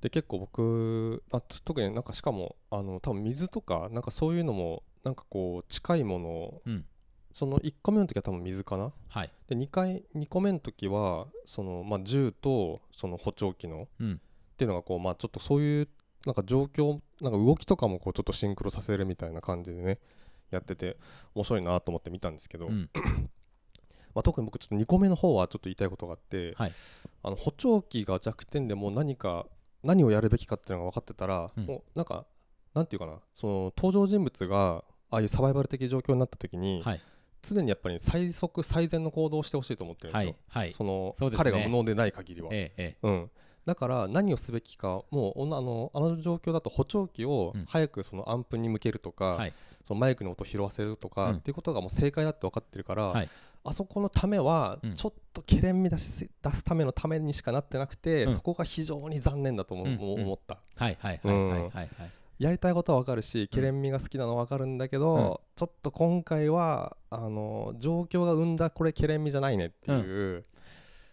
[0.00, 6.84] で結構僕あと特になんかしかもあの多分水とかなんかそういうのもなんかこう近いものをうん
[7.34, 8.92] その1個目の時は多分水かな？
[9.08, 9.30] はい。
[9.48, 14.20] で2回2個目の時はその、まあ、銃とその補聴器のうん。
[14.54, 15.88] っていうのがこうまあちょっとそういう
[16.26, 19.98] なんか状況なんか動きとかもこうちょっとシンクロさせるみたいな感じでね
[20.52, 20.96] やってて
[21.34, 22.88] 面白いなと思って見たんですけど、うん。
[24.14, 26.72] まあ、特に僕ちょっと2個目の方はちょっと言いたいことがあって、はい。
[27.24, 29.46] あの補聴器が弱点でも何か
[29.82, 31.66] 何をやるべきかっていうのが分かってたら、うん。
[31.66, 32.26] もうなんか
[32.74, 37.00] なんていうかなその登場人物がああいうサバイバル的状況になった時に、はい
[37.46, 40.72] 常にやっぱり最速最善の行動をしてほしいと思ってるんですよ、はいはい。
[40.72, 41.30] そのね。
[41.36, 43.08] 彼が無能でない限りは、ええええ。
[43.08, 43.30] うん、
[43.66, 47.64] だから何をすべきかもうあのあの状況だと補聴器をうん。
[47.66, 49.52] 早くそのアンプに向けるとか、はい。
[49.84, 51.36] そのマイクの音を拾わせるとか、うん。
[51.36, 53.28] っていうことがもう正解だって分かってるから、はい。
[53.66, 54.94] あそこのためはうん。
[54.94, 58.34] ちょっとけれんみ出し出すためのためにしかなってなくて、うん。
[58.34, 60.58] そこが非常に残念だと思,、うんうん思った。
[60.76, 61.88] はいはいはいはいはいはい
[62.38, 65.20] やりたいことは分かるしけれんみが好きなのは分かるんだけど、うん。
[65.56, 70.44] ちょっと今回はあの状況が生んだこれけれんみじゃないねっていう、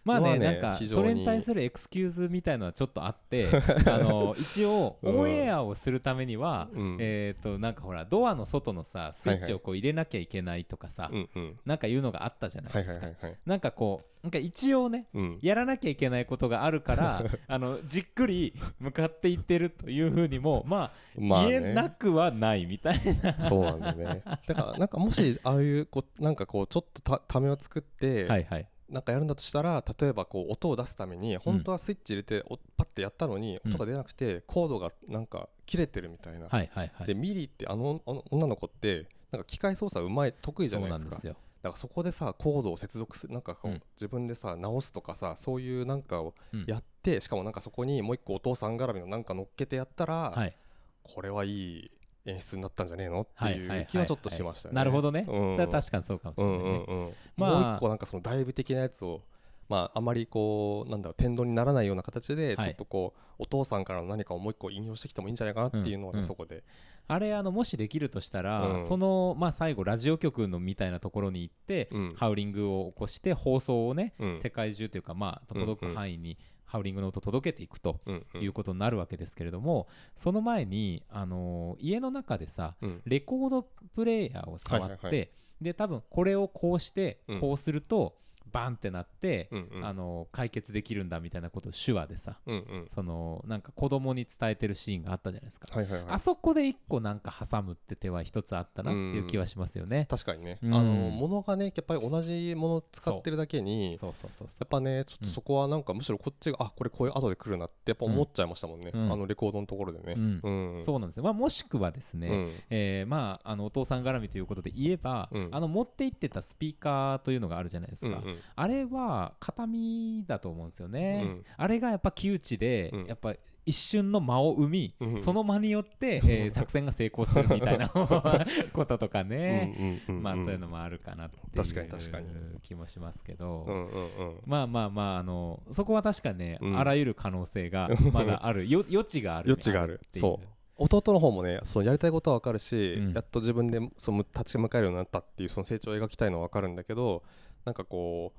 [0.04, 3.46] まあねねなんかそれに対するエクスキューズみたいのはちょっとあって
[3.86, 6.96] あの一応うんオンエアをするためには、うん。
[7.00, 13.38] えっ、となんかほらドアの外のさスイッチをこう入れなきゃいけないとかさ、うんうんなんかいうのがあったじゃないはいですか、はいはいはい。
[13.46, 15.38] なんかこうなんか一応ねうん。
[15.42, 21.60] やらなきゃいけないことがあるから あのじっくり向かっていってるというふうにもまあ、まあね。
[21.60, 23.38] 言えなくはないみたいな。
[23.48, 24.22] そうなんだよね。
[24.24, 33.70] だからなんかもしああいうこうなんかこうちょっとたためを作って、はいはいなんかやるんだとしたら例えばこう音を出すために本当はスイッチ入れておパッてやったのにうん。
[33.72, 37.06] 音が出なくてコードがなんか切れてるみたいな、はいはいはい。
[37.06, 41.16] でミリってあのあの女の子ってなんか機械操作うまい得意じゃないですか。
[41.62, 43.82] だからそこでさコードを接続するなんかこう、うん。
[43.96, 50.56] 自分でさ直すとかさそういうなんかをうんやって、しかもなんかそこにもう一個お父さん絡みのなんか乗っけてやったら、はい。
[51.02, 51.90] これはいい
[52.24, 53.22] 演出になったんじゃねえの？
[53.22, 54.74] ってはいう気はちょっとしましたね。
[54.74, 55.54] なるほどね、うん。
[55.54, 57.12] それは確かにそうかもしうれないね、んうんうん。
[57.36, 57.50] まあ。
[57.50, 59.22] もう一個なんかその大部的なやつを
[59.68, 62.66] まああまりこうなんだろう天丼にならないような形ではい。
[62.66, 66.62] ちょっとこう、お父さんからの何かをもう一個引用してきてもいいんじゃないかなっていうのはね、そこで。
[67.08, 68.80] あれあのもしできるとしたら、うん。
[68.80, 72.14] その、まあ、最後ラジオ局のみたいなところに行って、うん。
[72.16, 74.38] ハウリングを起こして放送をね、うん。
[74.38, 76.38] 世界中というか、まあ、届く範囲に
[76.72, 78.00] ハウリングの音を届けていくと
[78.34, 83.02] いうことになるわけですけれども、その前に、あのー家の中でさうん。
[83.04, 83.62] レコード
[83.94, 87.40] プレイヤーを触って、で多分これをこうしてうん。
[87.40, 88.16] こうすると
[88.52, 89.84] バンってなって、うんうん。
[89.84, 92.86] あの解決できるんだみたいなことを手話でさうんうん。
[92.94, 96.14] そのなんか子供に伝えてるシーンがあったじゃないですか、はいはいはい。
[96.14, 100.74] あそこで一個なんか挟むって手は一つあったなっていう気はしますよね、確かにね、うん。
[100.74, 104.14] あの物がねやっぱり同じものを使ってるだけにそう。
[104.14, 109.12] そうそうそやっぱねちょっとそこはなんかむしろこっちが、あこれこういう後で来るなってやっぱ思っちゃいましたもんね、うん。
[109.12, 110.14] あのレコードのところでね。
[110.16, 110.40] うん。
[110.42, 110.78] うん。
[110.78, 111.16] うそうなんです。
[111.16, 112.52] よ、まあ、もしくはですね、うん。
[112.70, 115.48] えーまああのお父さん絡みということで言えば、うん。
[115.50, 121.44] あの持って行ってたスピーカーというのがあるじゃないですか、うんうんあれは形見だと思うんですよね、うん。
[121.56, 123.06] あれがやっぱ窮地で、うん。
[123.06, 125.18] やっぱ一瞬の間を生み、うん。
[125.18, 127.88] その間によって、えー 作戦が成功するみたいな
[128.72, 132.26] こととかね、まあそういうのもあるかなっていう確かに確かに。
[132.62, 134.40] 気もしますけど、うんうんうん。
[134.46, 136.78] まあまあまああのそこは確かね、うん。
[136.78, 138.68] あらゆる可能性が まだある。
[138.68, 140.00] よ余地がある余地がある。
[140.14, 140.46] そう。
[140.76, 143.12] 弟の方もねそのやりたいことは分かるし、うん。
[143.12, 147.22] やっと自分でその立ち向かえるようになったっていうその成長を描きたいのは分かるんだけど
[147.64, 148.32] なんかこ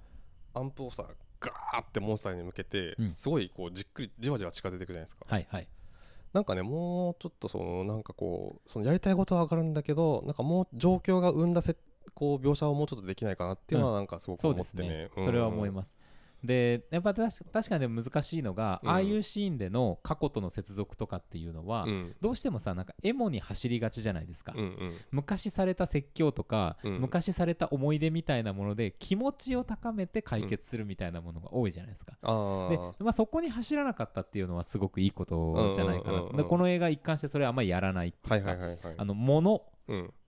[0.55, 1.05] うアンプをさ
[1.39, 3.15] ガーってモンスターに向けて、うん。
[3.15, 5.67] すごいこうじっくりじわじわ近づいていくじゃないですか、はいはい。
[6.31, 11.75] なんかねもうちょっとそのなんかこうそのやりたいことは分かるんだけどなんかもう状況が生んだせ
[12.15, 15.95] こう描写をもうちょっとできないかなっていうのはなんかすごく思ってね,、ね、それは思います
[16.43, 18.89] でやっぱ確確かにでも難しいのが、うん。
[18.89, 22.15] ああいうシーンでの過去との接続とかっていうのは、うん。
[22.21, 24.97] どうしてもさなんかエモに走りがちじゃないですか、うんうん。
[25.11, 26.99] 昔された説教とか、うん。
[26.99, 39.13] 昔された思い出みたいなもので気持ちを高めて解決するみたいなものが多いじゃないですか、でまあ、そこに走らなかったっていうのはすごくいいことじゃないかな、でこの映画一貫してそれはあんまりやらないってはいいうか、はいはいはいあの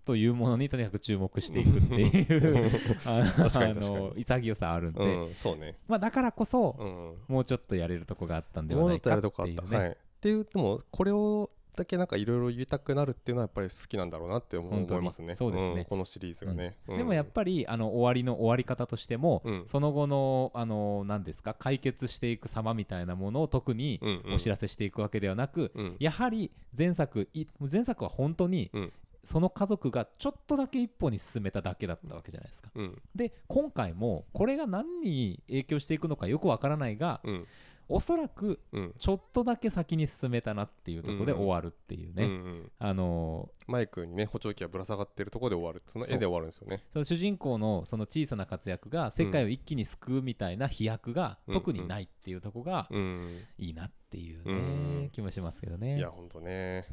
[0.06, 2.70] というものにとにかく注目していくっていう
[3.06, 5.76] あの潔さあるんで、うんそうね。
[5.88, 7.34] まあ、だからこそ、うん。
[7.36, 9.78] もうちょっとやれるとこがあったんではないかっていうね。
[9.78, 9.90] はい。
[9.90, 15.36] っていうでもこれをだけなんかいろいろ言いたくなるっていうのはやっぱり好きなんだろうなって思いますね。
[15.36, 15.82] そうですね。
[15.82, 16.98] んこのシリーズがね、うん。
[16.98, 19.64] でもやっぱりあの終わりの終わり方としても、うん。
[19.66, 24.34] その後のあの何ですか解決していく様みたいなものを特にうんうん。
[24.36, 25.96] お知らせしていくわけではなく、うん。
[26.00, 28.94] やはり前作い前作は本当にうん
[29.26, 32.70] その家族がちょっとだけ一歩に進めただけだったわけじゃないですか。
[32.76, 33.02] うん。
[33.16, 37.48] で今回もこれが何に影響していくのかよくわからないがうん。
[37.88, 38.94] おそらくうん。
[38.98, 41.38] ちょっとだけ先に進めたなっていうところでうん。
[41.40, 42.72] 終わるっていううんね、うん。
[42.80, 45.84] あのマイクにね補聴器がぶら下がってるところで終わる。
[45.88, 46.84] その絵で終わるんですよね。
[46.94, 51.54] その主人公のその小さな活躍が世界を一気に救うみたいな飛躍がうん。
[51.54, 53.40] 特にないっていうとこがうん。
[53.58, 55.02] いいなっていううん。
[55.04, 55.98] ね気もしますけどね。
[55.98, 56.86] いやほんとね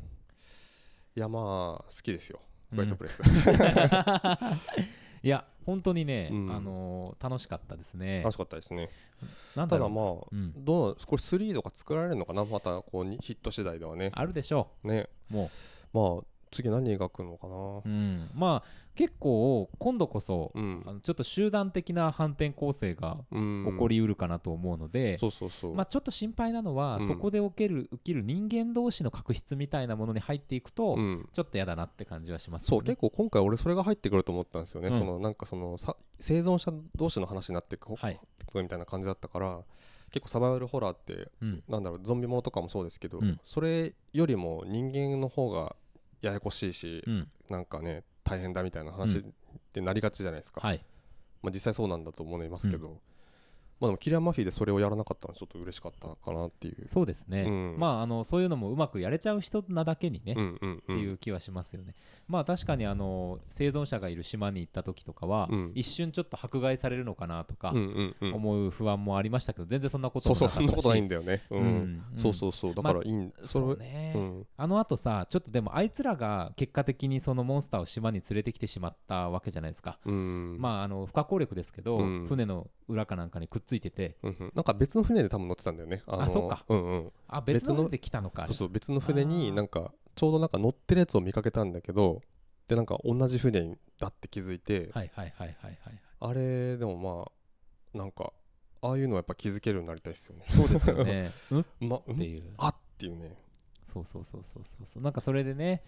[1.14, 1.38] いやま
[1.80, 2.40] あ好きですよ。
[2.72, 2.76] うん。
[2.76, 3.22] ホワイトプレス、
[5.22, 6.50] いや本当にね、うん。
[6.50, 8.22] あのー楽しかったですね。
[8.22, 8.32] 楽。
[8.32, 8.88] しかったですね。
[9.54, 10.64] なんだただまあ、うん。
[10.64, 12.44] どうこれ3とか作られるのかな？
[12.44, 14.10] またこうにヒット次第ではね。
[14.14, 15.08] あるでしょね。
[15.30, 15.34] う。
[15.34, 15.50] も
[15.92, 17.54] まあ次何描くのかな。
[17.54, 20.82] う、うん、まあ結構今度こそ、うん。
[20.86, 23.66] あのちょっと集団的な反転攻勢がうん。
[23.72, 27.06] 起こりうるかなと思うので、そうそうそう、まあ、ちょっと心配なのは、うん。
[27.06, 31.28] そこで起きる起きる人間同士の確執みたいなものに入っていくと、うん。
[31.32, 34.98] ちょっと嫌だなって感じはしますそう結構今回俺それが入ってくると思ったんですよね、うん。
[34.98, 38.20] そのなんかそのさ生存者同士の話になっていく、はい。
[38.54, 39.60] みたいな感じだったから
[40.10, 41.62] 結構サバイバルホラーってうん。
[41.66, 43.40] なんだろうゾンビものとかもそうですけど、うん。
[43.44, 45.74] それよりも人間の方が
[46.22, 47.28] ややこしいし、うん。
[47.50, 49.24] なんかね大変だみたいな話っ
[49.72, 50.82] てなりがちじゃないですか、はい。
[51.42, 53.00] まあ、実際そうなんだと思いますけど、
[53.82, 57.76] まあでもキリアン・マフィーでそれをやらなかったのはちょっと嬉しかったかなっていう、そうですね、うん。
[57.76, 61.96] まああのそういうのもうまくやれちゃう人なだけにね、うんうんっていう気はしますよね。
[62.28, 65.72] まあ確かにあの生存者がいる島に行った時とかは、うん。
[65.74, 67.74] 一瞬ちょっと迫害されるのかなとか
[68.20, 70.64] 思う不安もありましたけど全然そんなことそうもなかったし。
[70.64, 71.62] そうそんなことないんだよね、うん。
[71.62, 72.04] うん。
[72.14, 72.74] そうそうそう。
[72.74, 74.46] だからいいん、それそうね、うん。
[74.56, 79.98] あのあとさちょっとでもあいつらが結果的にそのモンスターを島に連れてきてしまったわけじゃないですか。
[80.04, 80.56] うん。
[80.60, 82.26] まああの不可抗力ですけど、うん。
[82.28, 84.52] 船の裏かなんかにくっついててうんうん。
[84.54, 86.02] なんか別の船で多分乗ってたんだよね。
[86.06, 86.64] のあそっか。
[86.68, 87.12] うんうん。
[87.28, 88.46] あ別の船で来たのか。
[88.46, 89.52] そうそう別の船あにー。
[89.54, 92.20] なんかちょうどなんか乗ってるやつを見かけたんだけど、
[92.68, 97.30] でなんか同じ船だって気づいて、はいはいはいはいはいあれでもま
[97.94, 98.32] あなんか
[98.82, 100.44] ああいうのはやっぱ気づけるようになりたいですよね。
[100.50, 101.30] そうですよね。
[101.50, 101.60] うん？
[101.60, 102.18] っまうん？
[102.18, 102.52] ていう。
[102.58, 103.36] あっていうね。
[103.84, 105.02] そうそうそうそうそうそう。
[105.02, 105.82] なんかそれでね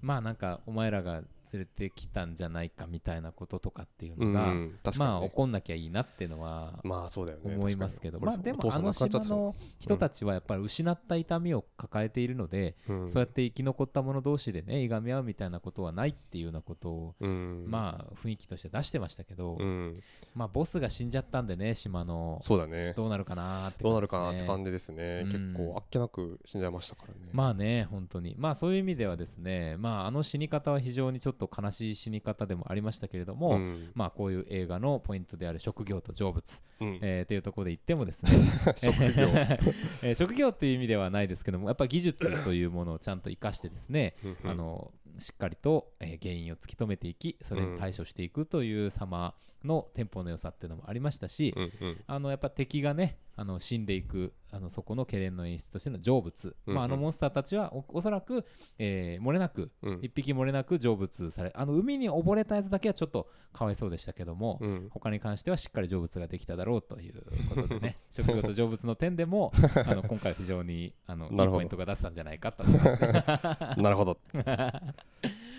[0.00, 7.54] まあなんかお前らが連れてきたんじゃないかみたいなこととかっていううんのが、うん確かに、ね、まあ起こんなきゃいいなっていうのはまあそうだよね。
[7.54, 13.08] 思いますけど、まあでもあの島の人たちはやっぱり失った痛みを抱えているので、うん。
[13.08, 17.64] そうやって生き残った者同士でねいがみ合うみたいなことはないっていうようなことを、うん。
[17.68, 20.00] まあ雰囲気として出してましたけど、うん。
[20.34, 22.38] まあボスが死んじゃったんでね島の。
[22.42, 22.94] そうだね。
[22.94, 24.08] どうなるかなーってどうな感じですね。
[24.08, 25.54] るかなって感じですね、うん。
[25.54, 27.30] 結構あっけなく死んじゃいましたからね。
[27.32, 28.34] まあね本当に。
[28.38, 33.90] まあそういう意味ではですねまああの死に方は非常にちょっと悲しい死に方でもありましたけれども、ん。
[33.94, 36.98] まあこういう映画のポイントである職業と成仏、うん。
[37.02, 38.30] えーっていうところで言ってもですね。
[38.76, 39.28] 職業。
[40.02, 52.04] えー職業っていう意味ではないですけどもやっぱ技術というものをちゃんと生かしてですね、あのしっかりと、えー原因を突き止めていきそれに対処していくという様のテンポの良さっていうのもありましたし、うんうん。
[52.06, 56.74] あのやっぱ敵がねあの死んでいくあのそこの懸念の演出としての成仏、うんうん。
[56.74, 58.44] まあ、あのモンスターたちはおおそらく、
[58.78, 59.98] えー漏れなくうん。
[60.02, 64.88] 一匹漏れなく成仏されあの海に溺れたやつだけはちょっとかわいそうでしたけども、うん。
[64.90, 69.52] 他に関してはしっかり成仏ができただろうということでね 職業と成仏の点でも
[69.86, 73.24] あの今回非常にあのいいポイントが出せたんじゃないかと思います、ね、
[73.78, 74.18] なるほど。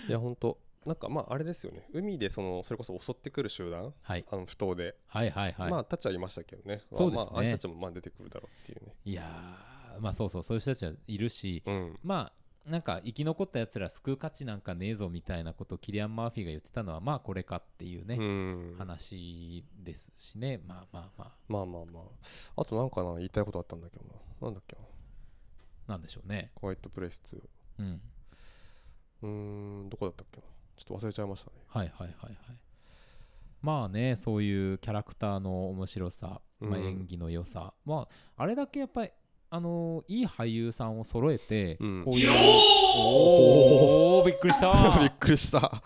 [0.10, 0.58] いや本当
[0.89, 1.88] なんかまああれですよね。
[1.93, 3.93] 海でそのそれこそ襲ってくる集団？
[4.02, 6.82] はい、あの不当で、はいはいはい、まあたちはいましたけどね。
[6.91, 7.30] そうですね。
[7.32, 8.95] まああいつたちもまあ出てくるだろうっていうね。
[9.06, 11.99] いやーまあそうそうそういう人たちはいるしうん。
[12.04, 12.32] ま
[12.65, 18.75] あなんか生き残ったやつら救う価値なんかねえぞみたいなことをキリアン・マーフィーが言ってたのはまあこれかっていうね、うん。
[18.80, 20.60] 話ですしね。
[20.67, 21.32] まあまあまあ。
[21.47, 22.62] まあまあまあ。
[22.62, 24.06] あとなんかな言いたいことあったんだけど
[24.41, 24.47] な。
[24.47, 24.82] なんだっけな。
[25.93, 26.52] なんでしょうね。
[26.56, 27.41] ホワイトプレイス2
[27.80, 28.02] うん。
[29.21, 30.47] うーんどこだったっけな
[30.80, 31.58] ちょっと忘れちゃいましたね。
[31.68, 32.36] はいはいはいはい。
[33.62, 39.12] まあねそういうキャラクターの面白さ、まあ、うん演技の良さ、まああれだけやっぱり
[39.50, 42.04] あのいい俳優さんを揃えて、うん。
[42.06, 42.30] こういう
[42.96, 45.84] おおびっくりしたびっくりした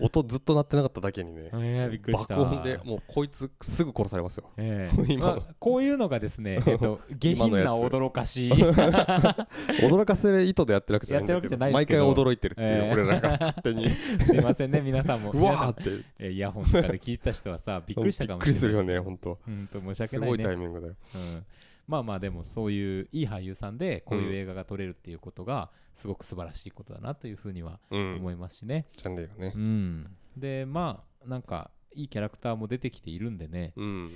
[0.00, 2.36] 音ずっと鳴ってなかっただけにねえー、びっくりした。
[2.36, 4.50] 爆音でもうこいつすぐ殺されますよ。
[4.56, 5.02] ええ。
[5.12, 5.36] 今の。
[5.36, 8.48] まあこういうのがですね、えっと、 下品な驚かし。
[8.48, 12.92] い 驚かせる意図でやってるわけじゃないんだけど毎回驚いてるっていう、ええ。
[12.92, 13.88] 俺らが勝手に。
[14.20, 15.30] すいませんね皆さんも。
[15.30, 16.04] うわーって。
[16.18, 19.38] えーイヤホンとかで聞いた人はさびっくりしたかもしれないびっくりするよね本当。
[19.46, 20.36] うんと申し訳ないね。
[20.36, 20.94] すごいタイミングだよ。
[21.14, 21.44] うん、
[21.86, 28.16] まあまあでもそういういい俳優さんでこういう映画が撮れるっていうことがすごく素晴らしいことだなというふうにはうん。
[28.16, 29.52] 思いますしね、ジャンレイがね。
[29.54, 30.16] うん。
[30.36, 33.72] でまあなんかいいキャラクターも出てきているんでね。
[33.76, 34.10] うん。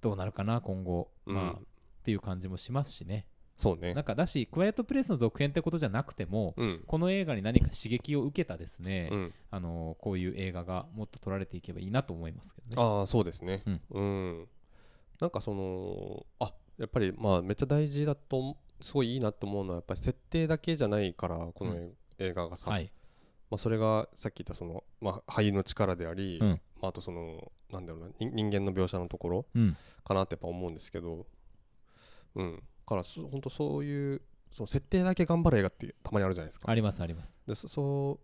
[0.00, 1.34] どうなるかな今後、うん。
[1.34, 1.56] まあっ
[2.04, 3.26] ていう感じもしますしね。
[3.56, 3.94] そうね。
[3.94, 6.82] なんかだしクワイエットプレイスの続編ってことじゃなくてもうん。
[6.86, 9.34] この映画に何か刺激を受けたですね、うん。
[9.50, 12.74] あのこういう映画がもっと撮られていけばいいなと思いますけどね。
[12.76, 13.62] ああそうですね。
[13.66, 13.80] うん。
[13.90, 14.48] うん。
[15.20, 22.90] なんかそのあやっぱりまあめっちゃ大事だと思すごいいいなと思うのはやっぱり設定だけじゃないからこのう映画がさ、はい。
[23.50, 26.48] まあ、それがさっき言ったその、まあ、俳優の力であり、うん。
[26.80, 29.76] まあ、あとそのなんだろうな人人間の描写のところうん。
[30.04, 31.26] かなってやっぱ思うんですけど。
[32.34, 32.62] うん。
[32.84, 36.70] からそ本当そういうその設定だけ頑張る映画ってたまにあるじゃないですか。
[36.70, 37.38] ありますあります。
[37.46, 38.20] でそそうそ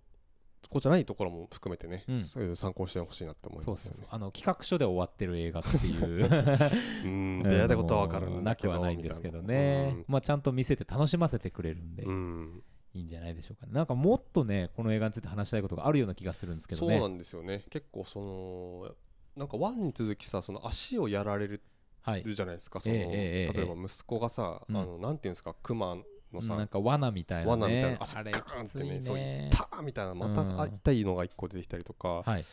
[0.68, 2.22] こじゃないところも含めてね、うん。
[2.22, 3.80] そういう参考してほしいなって思いますよね。
[3.82, 6.28] そうそうあの企画書で終わってる映画っていう。
[7.04, 7.42] うん。
[7.42, 12.62] でやりたいことはわかるんだけどなくはないんですけどね、まあちゃんと見せて楽しませてくれるんで、うん、うん
[12.94, 13.72] いいんじゃないでしょうかね。
[13.72, 16.98] なんかもっとねこの映画について話したいことがあるような気がするんですけどね。
[16.98, 17.64] そうなんですよね。
[17.70, 18.94] 結構その
[19.36, 21.62] なんかワンに続きさその足をやられる
[22.02, 22.24] はい。
[22.24, 23.52] じゃないですか、そのええええ。
[23.52, 24.76] 例えば息子がさ、うん。
[24.76, 25.98] あのなんていうんですかクマ
[26.32, 27.62] のさ、なんか罠みたいなね。
[27.62, 32.44] 罠みたいな足あれガーンってねきついそうね痛ーみたいなまた、痛いのが一個出てきたりとか、はい。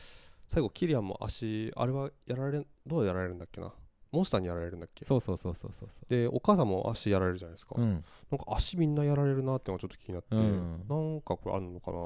[0.47, 3.73] 最後キリアンも足あれはやられんどうやられるんだっけな？
[4.11, 5.03] モンスターにやられるんだっけ？
[5.03, 10.85] そうそうそうそうそうそでお母さんも足やられるじゃないですか、う、うん、なんか足みんなやられるなってのがちょっと気になって、うん。
[10.87, 11.97] なんかこれあるのかな？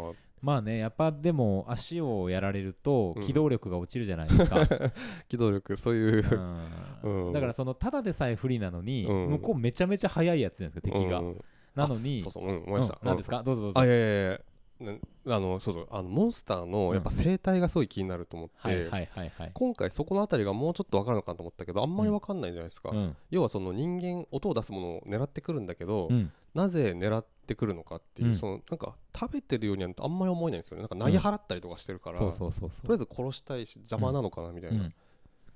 [0.42, 3.22] まあねやっぱでも足をやられるとうん。
[3.24, 4.62] 機動力が落ちるじゃないですか、
[5.28, 6.64] 機動力そういう、
[7.04, 7.28] うん。
[7.28, 7.34] うん。
[7.34, 9.30] だからそのただでさえ不利なのに、うん。
[9.32, 11.42] 向こうめちゃめちゃ速いやつじゃないですか敵が、うん
[11.80, 13.42] なのにそうそううん思いました、うん何ですか？
[13.44, 13.80] どうぞどうぞ。
[13.80, 14.40] あいやいやいや。
[14.80, 19.52] なあのそうそうあのモンスターのやっぱ生態がすごい気になると思って、はいはいはいはい。
[19.54, 23.16] 今回そこのあたりがもうちょっと分かるのかなと思ったけどあんまり分かんないじゃないですか、うん。
[23.30, 26.32] 要はその人間音を出すものを狙ってくるんだけど、うん。
[26.54, 28.36] なぜ狙ってくるのかっていう、うん。
[28.36, 30.84] そのなんか食べてるようにはあんまり思えないんですよね。
[30.84, 32.88] なんか投げ払ったりとかしてるから、そうそうそうそう。
[32.88, 34.94] とりあえず殺したいし邪魔なのかなみたいな、うん。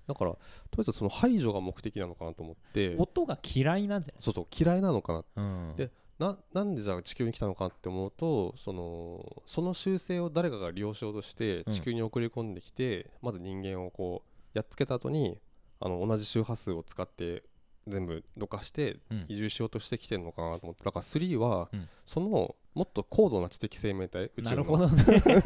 [0.05, 2.95] だからとりあえずその排除が目的なのかなと思って。
[2.97, 5.19] 音が嫌いなんじゃそうそう嫌いなのかな。
[5.19, 5.41] ない、う
[5.73, 11.73] ん、でななんでじゃあ地球に来たのかなって思うとそのその習性を誰かが利用しようとしてうん。
[11.73, 15.39] 地球に送り込んできて、まず人間をこうやっつけた後に
[15.79, 17.43] あの同じ周波数を使って
[17.87, 19.25] 全部どかしてうん。
[19.27, 20.83] 移住しようとしてきてるのかなと思って。
[20.83, 21.89] だから3はうん。
[22.05, 24.63] そのもっと高度な知的生命体宇な宙の。
[24.63, 25.03] るほどね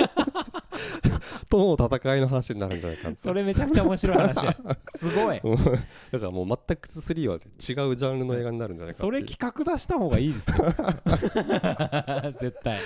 [1.49, 4.45] との戦いの話になるんじゃないかそれめちゃくちゃ面白い話。
[4.45, 4.57] や
[4.95, 5.39] すごい。
[5.43, 10.65] うんだからもう全く3は違うジャンルの映画になるんじゃないかそれ企画出した方がいいですよ。
[12.39, 12.79] 絶対。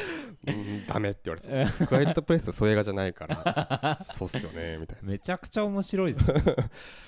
[0.47, 5.09] うんダメって言われてたクワイエットプレイスはそういう映画じゃないからそうっすよねみたいな。
[5.09, 6.25] めちゃくちゃ面白いです。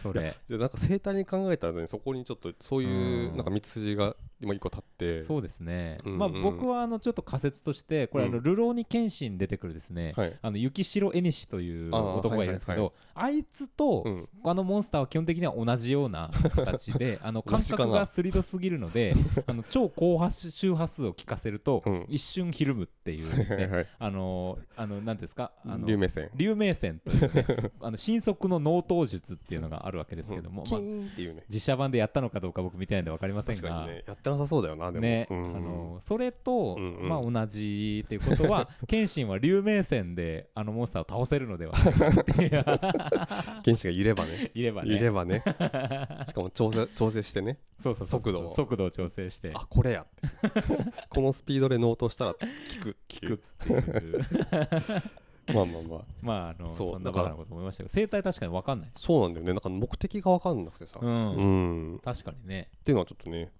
[0.03, 0.35] それ。
[0.47, 3.37] でなんか生態に考えたらねそこにちょっとそういううん。
[3.37, 5.21] なんか道筋が今一個立って。
[5.21, 6.19] そうですね、うんうん。
[6.19, 8.43] まあ僕はあのちょっと仮説としてこれあのうん。
[8.43, 10.33] 流浪に剣心出てくるですね、はい。
[10.41, 14.29] あの雪城絵西という男がいるんですけど、はいあいつと、うん。
[14.43, 19.13] あのモンスターは基本的には同じような形で あの感覚が鋭すぎるので
[19.45, 22.05] あの超高波周波数を聞かせると、うん。
[22.09, 23.67] 一瞬ひるむっていうですね。
[23.67, 25.51] はいあのあの何ですか？
[25.65, 26.29] あの竜明線。
[26.35, 30.83] 竜明線というねあの新速の納刀術っていうのがあるわけですけども、キまあ、っ
[31.15, 31.43] ていうね。
[31.49, 34.03] 実写版でやったのかどうか僕見てないんで分かりません確がかにね。
[34.07, 35.01] やってなさそうだよなでも。
[35.01, 37.09] ね、うんあのそれと、うんうん。
[37.09, 41.73] まあ同じっていうことは 謙信は竜明線であのモンスターを倒せるのでは。
[41.73, 44.51] ないかっていう原子がいればね。
[44.53, 44.95] いればね。
[44.95, 45.43] いればね。
[46.27, 47.59] しかも調整調整してね。
[47.79, 48.55] そうそう速度を。
[48.55, 49.51] 速度を調整して。
[49.53, 50.03] あこれや。
[50.03, 50.07] っ
[50.51, 50.61] て
[51.09, 52.39] このスピードでノートしたら効
[52.81, 53.39] くっていう。
[53.59, 55.13] 聞く。
[55.51, 56.01] まあまあまあ。
[56.21, 58.91] まああのそんなだからバカなこと思いましたけど生態確かに分かんない。
[58.95, 59.53] そうなんだよね。
[59.53, 60.99] なんか目的が分かんなくてさ。
[61.01, 61.93] う、うん。
[61.93, 62.69] んっ確かにね。
[62.83, 63.51] ていうのはちょっとね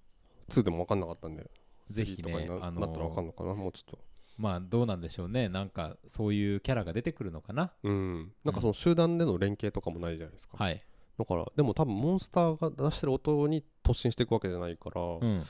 [0.50, 1.50] 2でも分かんなかったんで
[1.90, 3.54] ぜひ3とかにな,、ねあのなったら分かんのかな？
[3.54, 4.00] もうちょっと。
[4.38, 5.50] まあどうなんでしょうね。
[5.50, 7.72] なんかそういうキャラが出てくるのかな？
[7.84, 8.32] うん。
[8.44, 10.82] なんかその集団での連携とかもないじゃないですか、はい、
[11.20, 15.44] だからでも多分モンスターが出してる音に突進していくわけじゃないから、うん、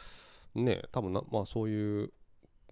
[0.56, 2.12] ね多分なまあそういう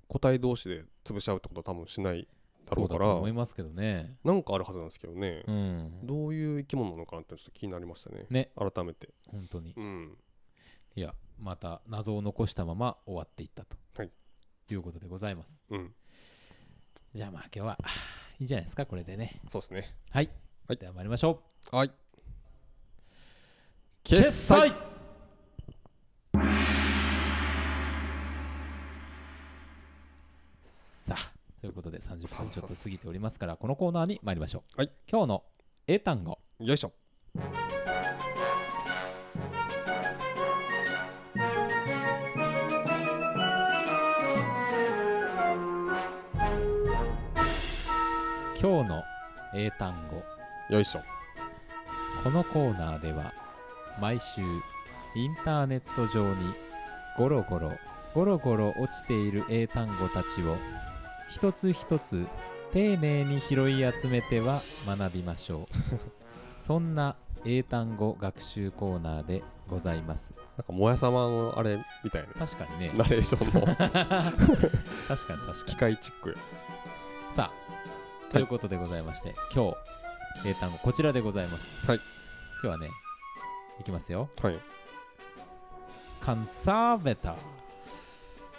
[0.07, 2.28] 個体同士で潰し合うってことは多分しない
[2.65, 4.17] だろそうからと思いますけどね。
[4.24, 5.99] なんかあるはずなんですけどね、うん。
[6.03, 8.26] どういう生き物なのかなってちょっと気になりましたね。
[8.30, 8.51] ね。
[8.57, 9.09] 改めて。
[9.32, 9.74] 本当に。
[9.78, 10.17] うん。
[10.95, 14.11] いやまた謎を残したまま終わっていったと、はい。
[14.69, 15.63] い、うことでございます。
[15.69, 15.91] うん。
[17.13, 17.77] じゃあまあ今日は
[18.39, 19.41] いいんじゃないですかこれでね。
[19.49, 19.95] そうですね。
[20.11, 20.29] はい、
[20.67, 20.77] はい。
[20.77, 21.75] では参りましょう。
[21.75, 21.91] はい。
[24.03, 24.71] 決済。
[30.61, 34.91] さあということで30分ちょっと過ぎておりますからこのコーナーに参りましょう、はい。
[35.09, 35.43] 今日の
[35.87, 36.37] 英単語。
[36.59, 36.93] よいしょ
[48.82, 49.03] 今日の
[49.53, 50.23] 英単語。
[50.73, 51.01] よいしょ。
[52.23, 53.32] このコーナーでは
[53.99, 54.41] 毎週
[55.13, 56.55] インターネット上に
[57.15, 57.73] ゴロゴロ
[58.15, 60.57] ゴロゴロ落ちている英単語たちを
[61.29, 62.25] 一つ一つ
[62.73, 65.75] 丁寧に拾い集めては学びましょう。
[66.57, 67.15] そんな
[67.45, 70.34] 英単語学習コーナーでございます。
[70.57, 72.91] なんかもやさまのあれみたいな確かにね。
[72.97, 73.75] ナレーションの。
[75.07, 76.36] 確かに確か機に械チックよ。
[77.29, 77.61] さあ
[78.32, 79.71] ということでございまして、今
[80.43, 81.86] 日英単語こちらでございます。
[81.86, 81.99] はい。
[82.61, 82.89] 今日はね
[83.79, 84.29] いきますよ。
[84.41, 84.59] はい。
[86.21, 87.36] カンサーベター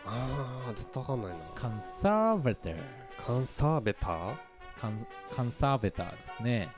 [0.04, 1.36] あー絶対わかんないな。
[1.54, 2.76] カンサーベター
[3.18, 4.34] カンサーベター
[4.80, 6.68] カンカンサーベターですね。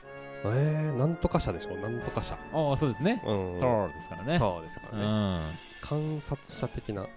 [0.45, 1.75] えー、なんとか社でしょ？
[1.75, 2.35] なんとか社。
[2.35, 3.21] ああそうですね。
[3.25, 3.59] うん。
[3.59, 4.39] トーですからね。
[4.39, 5.37] タワーですかうらね。
[5.37, 5.41] ん。
[5.81, 7.01] 観察者的な。
[7.01, 7.07] う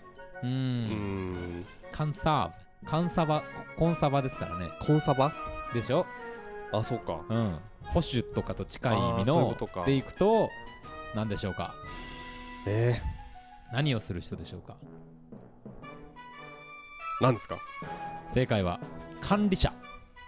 [0.42, 1.60] うん。
[1.60, 3.42] んカンサーブカンサバ
[3.78, 4.70] コンサバですからね。
[4.80, 5.32] コンサバ？
[5.74, 6.06] でしょ？
[6.72, 7.24] あそうか。
[7.28, 7.58] うん。
[7.84, 9.84] 保守とかと近い意味のことか。
[9.84, 10.50] でいくと
[11.14, 11.74] 何でしょうか？
[12.66, 13.00] え
[13.72, 14.76] 何をする人でしょうか？
[17.20, 17.58] ー、なんですか？
[18.28, 18.80] 正解は
[19.20, 19.72] 管理者。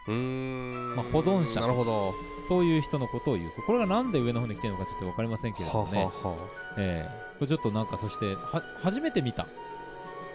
[0.08, 0.96] うーん。
[0.96, 1.60] まあ保存者。
[1.60, 2.14] なるほど。
[2.48, 3.50] そういう人のことを言う。
[3.66, 6.04] これがなんで上の方に来てるのかちょっと分かりませんけれどはもね。
[6.04, 6.36] はは
[6.78, 7.30] ええ。
[7.34, 9.46] これちょっとなんかそしては初めて見た、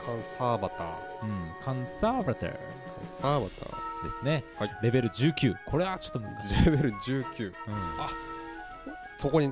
[0.03, 0.87] カンサーバター。
[1.23, 2.51] うん、カンサーバター。
[2.51, 2.59] カン
[3.11, 4.77] サーバタですね、はい。
[4.81, 7.53] レベル19これはちょっと難しい、ーレベル19うん、
[9.17, 9.51] そこに。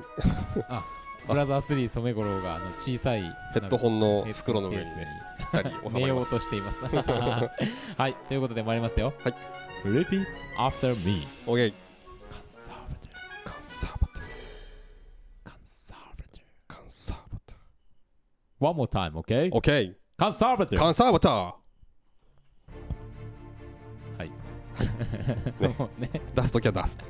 [1.26, 3.28] ブラザー3染五郎があの小さいヘ
[3.60, 5.08] ッドホンの袋の上にね
[5.92, 6.84] 寝ようとしています。
[6.94, 7.50] は
[8.08, 8.14] い。
[8.28, 9.14] ということで参りますよ。
[9.22, 9.34] はい。
[9.84, 10.26] Repeat
[10.58, 11.26] after me.
[11.46, 11.72] たオッケー。
[12.30, 13.14] Conservative
[13.44, 14.22] Conservative
[16.66, 17.56] カンサーバター
[18.60, 19.50] One more time ッケー
[20.18, 20.78] Conservative
[25.60, 25.76] ね。
[25.98, 27.04] ね出すときは出すと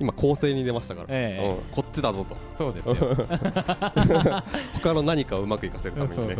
[0.00, 1.48] 今構成に出ましたから、ええ。
[1.48, 2.36] うん、こっちだぞと。
[2.52, 2.96] そうですよ。
[4.74, 6.36] 他の何かをうまくいかせるためにね。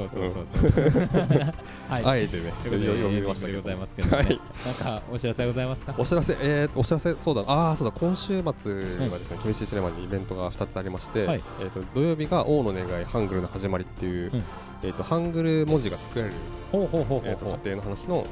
[1.88, 2.52] あえてね。
[2.64, 3.60] 読みましたけど。
[3.60, 4.40] ございますけどね、はい。
[4.66, 5.94] なんかお知らせございますか？
[5.98, 11.42] お知らせ、えー、お知らせ、そうだ、ああ、そうだ、今週末はですね、厳しいシネマにイベントが2つありまして、はい。
[11.60, 14.42] えー、と土曜日が王の願い、ハングルの始まりっていう、うん。
[14.82, 16.36] えー、とハングル文字が作られる、
[16.72, 16.78] 家
[17.64, 18.26] 庭の話の、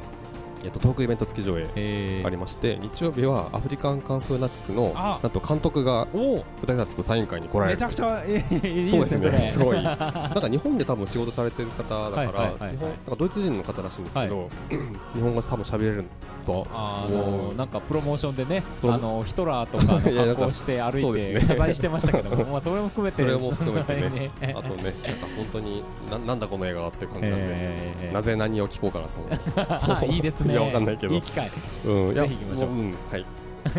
[0.64, 2.26] えー、とトークイベント付き上映えー。
[2.26, 5.20] ありまして、日曜日はアフリカンカンフーナッツのあ。
[5.22, 7.76] なんと監督が舞台挨拶とサイン会に来られる。
[7.76, 9.82] めちゃくちゃえーいいそうですねすごい。
[9.82, 14.48] なんか日本で多分仕事されてる方だから、なんかドイツ人の方らしいんですけど、
[15.14, 16.04] 日本語多分喋れる
[16.46, 20.00] とあおのーなんかプロモーションでねあのヒトラーとかの
[20.34, 24.30] 格好して歩いて謝罪してましたけども まあそれも含めてそれも含めてね。
[24.40, 24.54] ね。
[24.56, 28.14] あとね、なんか本当にななんだこの映画はって感じなんで、えー。
[28.14, 30.06] なぜ何を聞こうかなと思って。
[30.08, 31.14] いいですねいやわかんないけど。
[31.14, 31.48] いい機会。
[31.84, 32.70] うん、ぜひ行きましょう。
[32.70, 33.26] もうん、はい。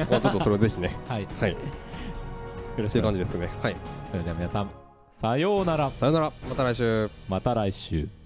[0.10, 1.28] まあちょっとそれをぜひね、 はい。
[1.40, 1.58] はい、よ
[2.78, 3.50] ろっていう感じしくお願いします。
[3.50, 3.60] ですね。
[3.62, 3.76] はい。
[4.12, 4.70] それでは皆さん
[5.12, 5.92] さようなら。
[5.92, 7.10] さよなら、また来週。
[7.28, 8.19] また来週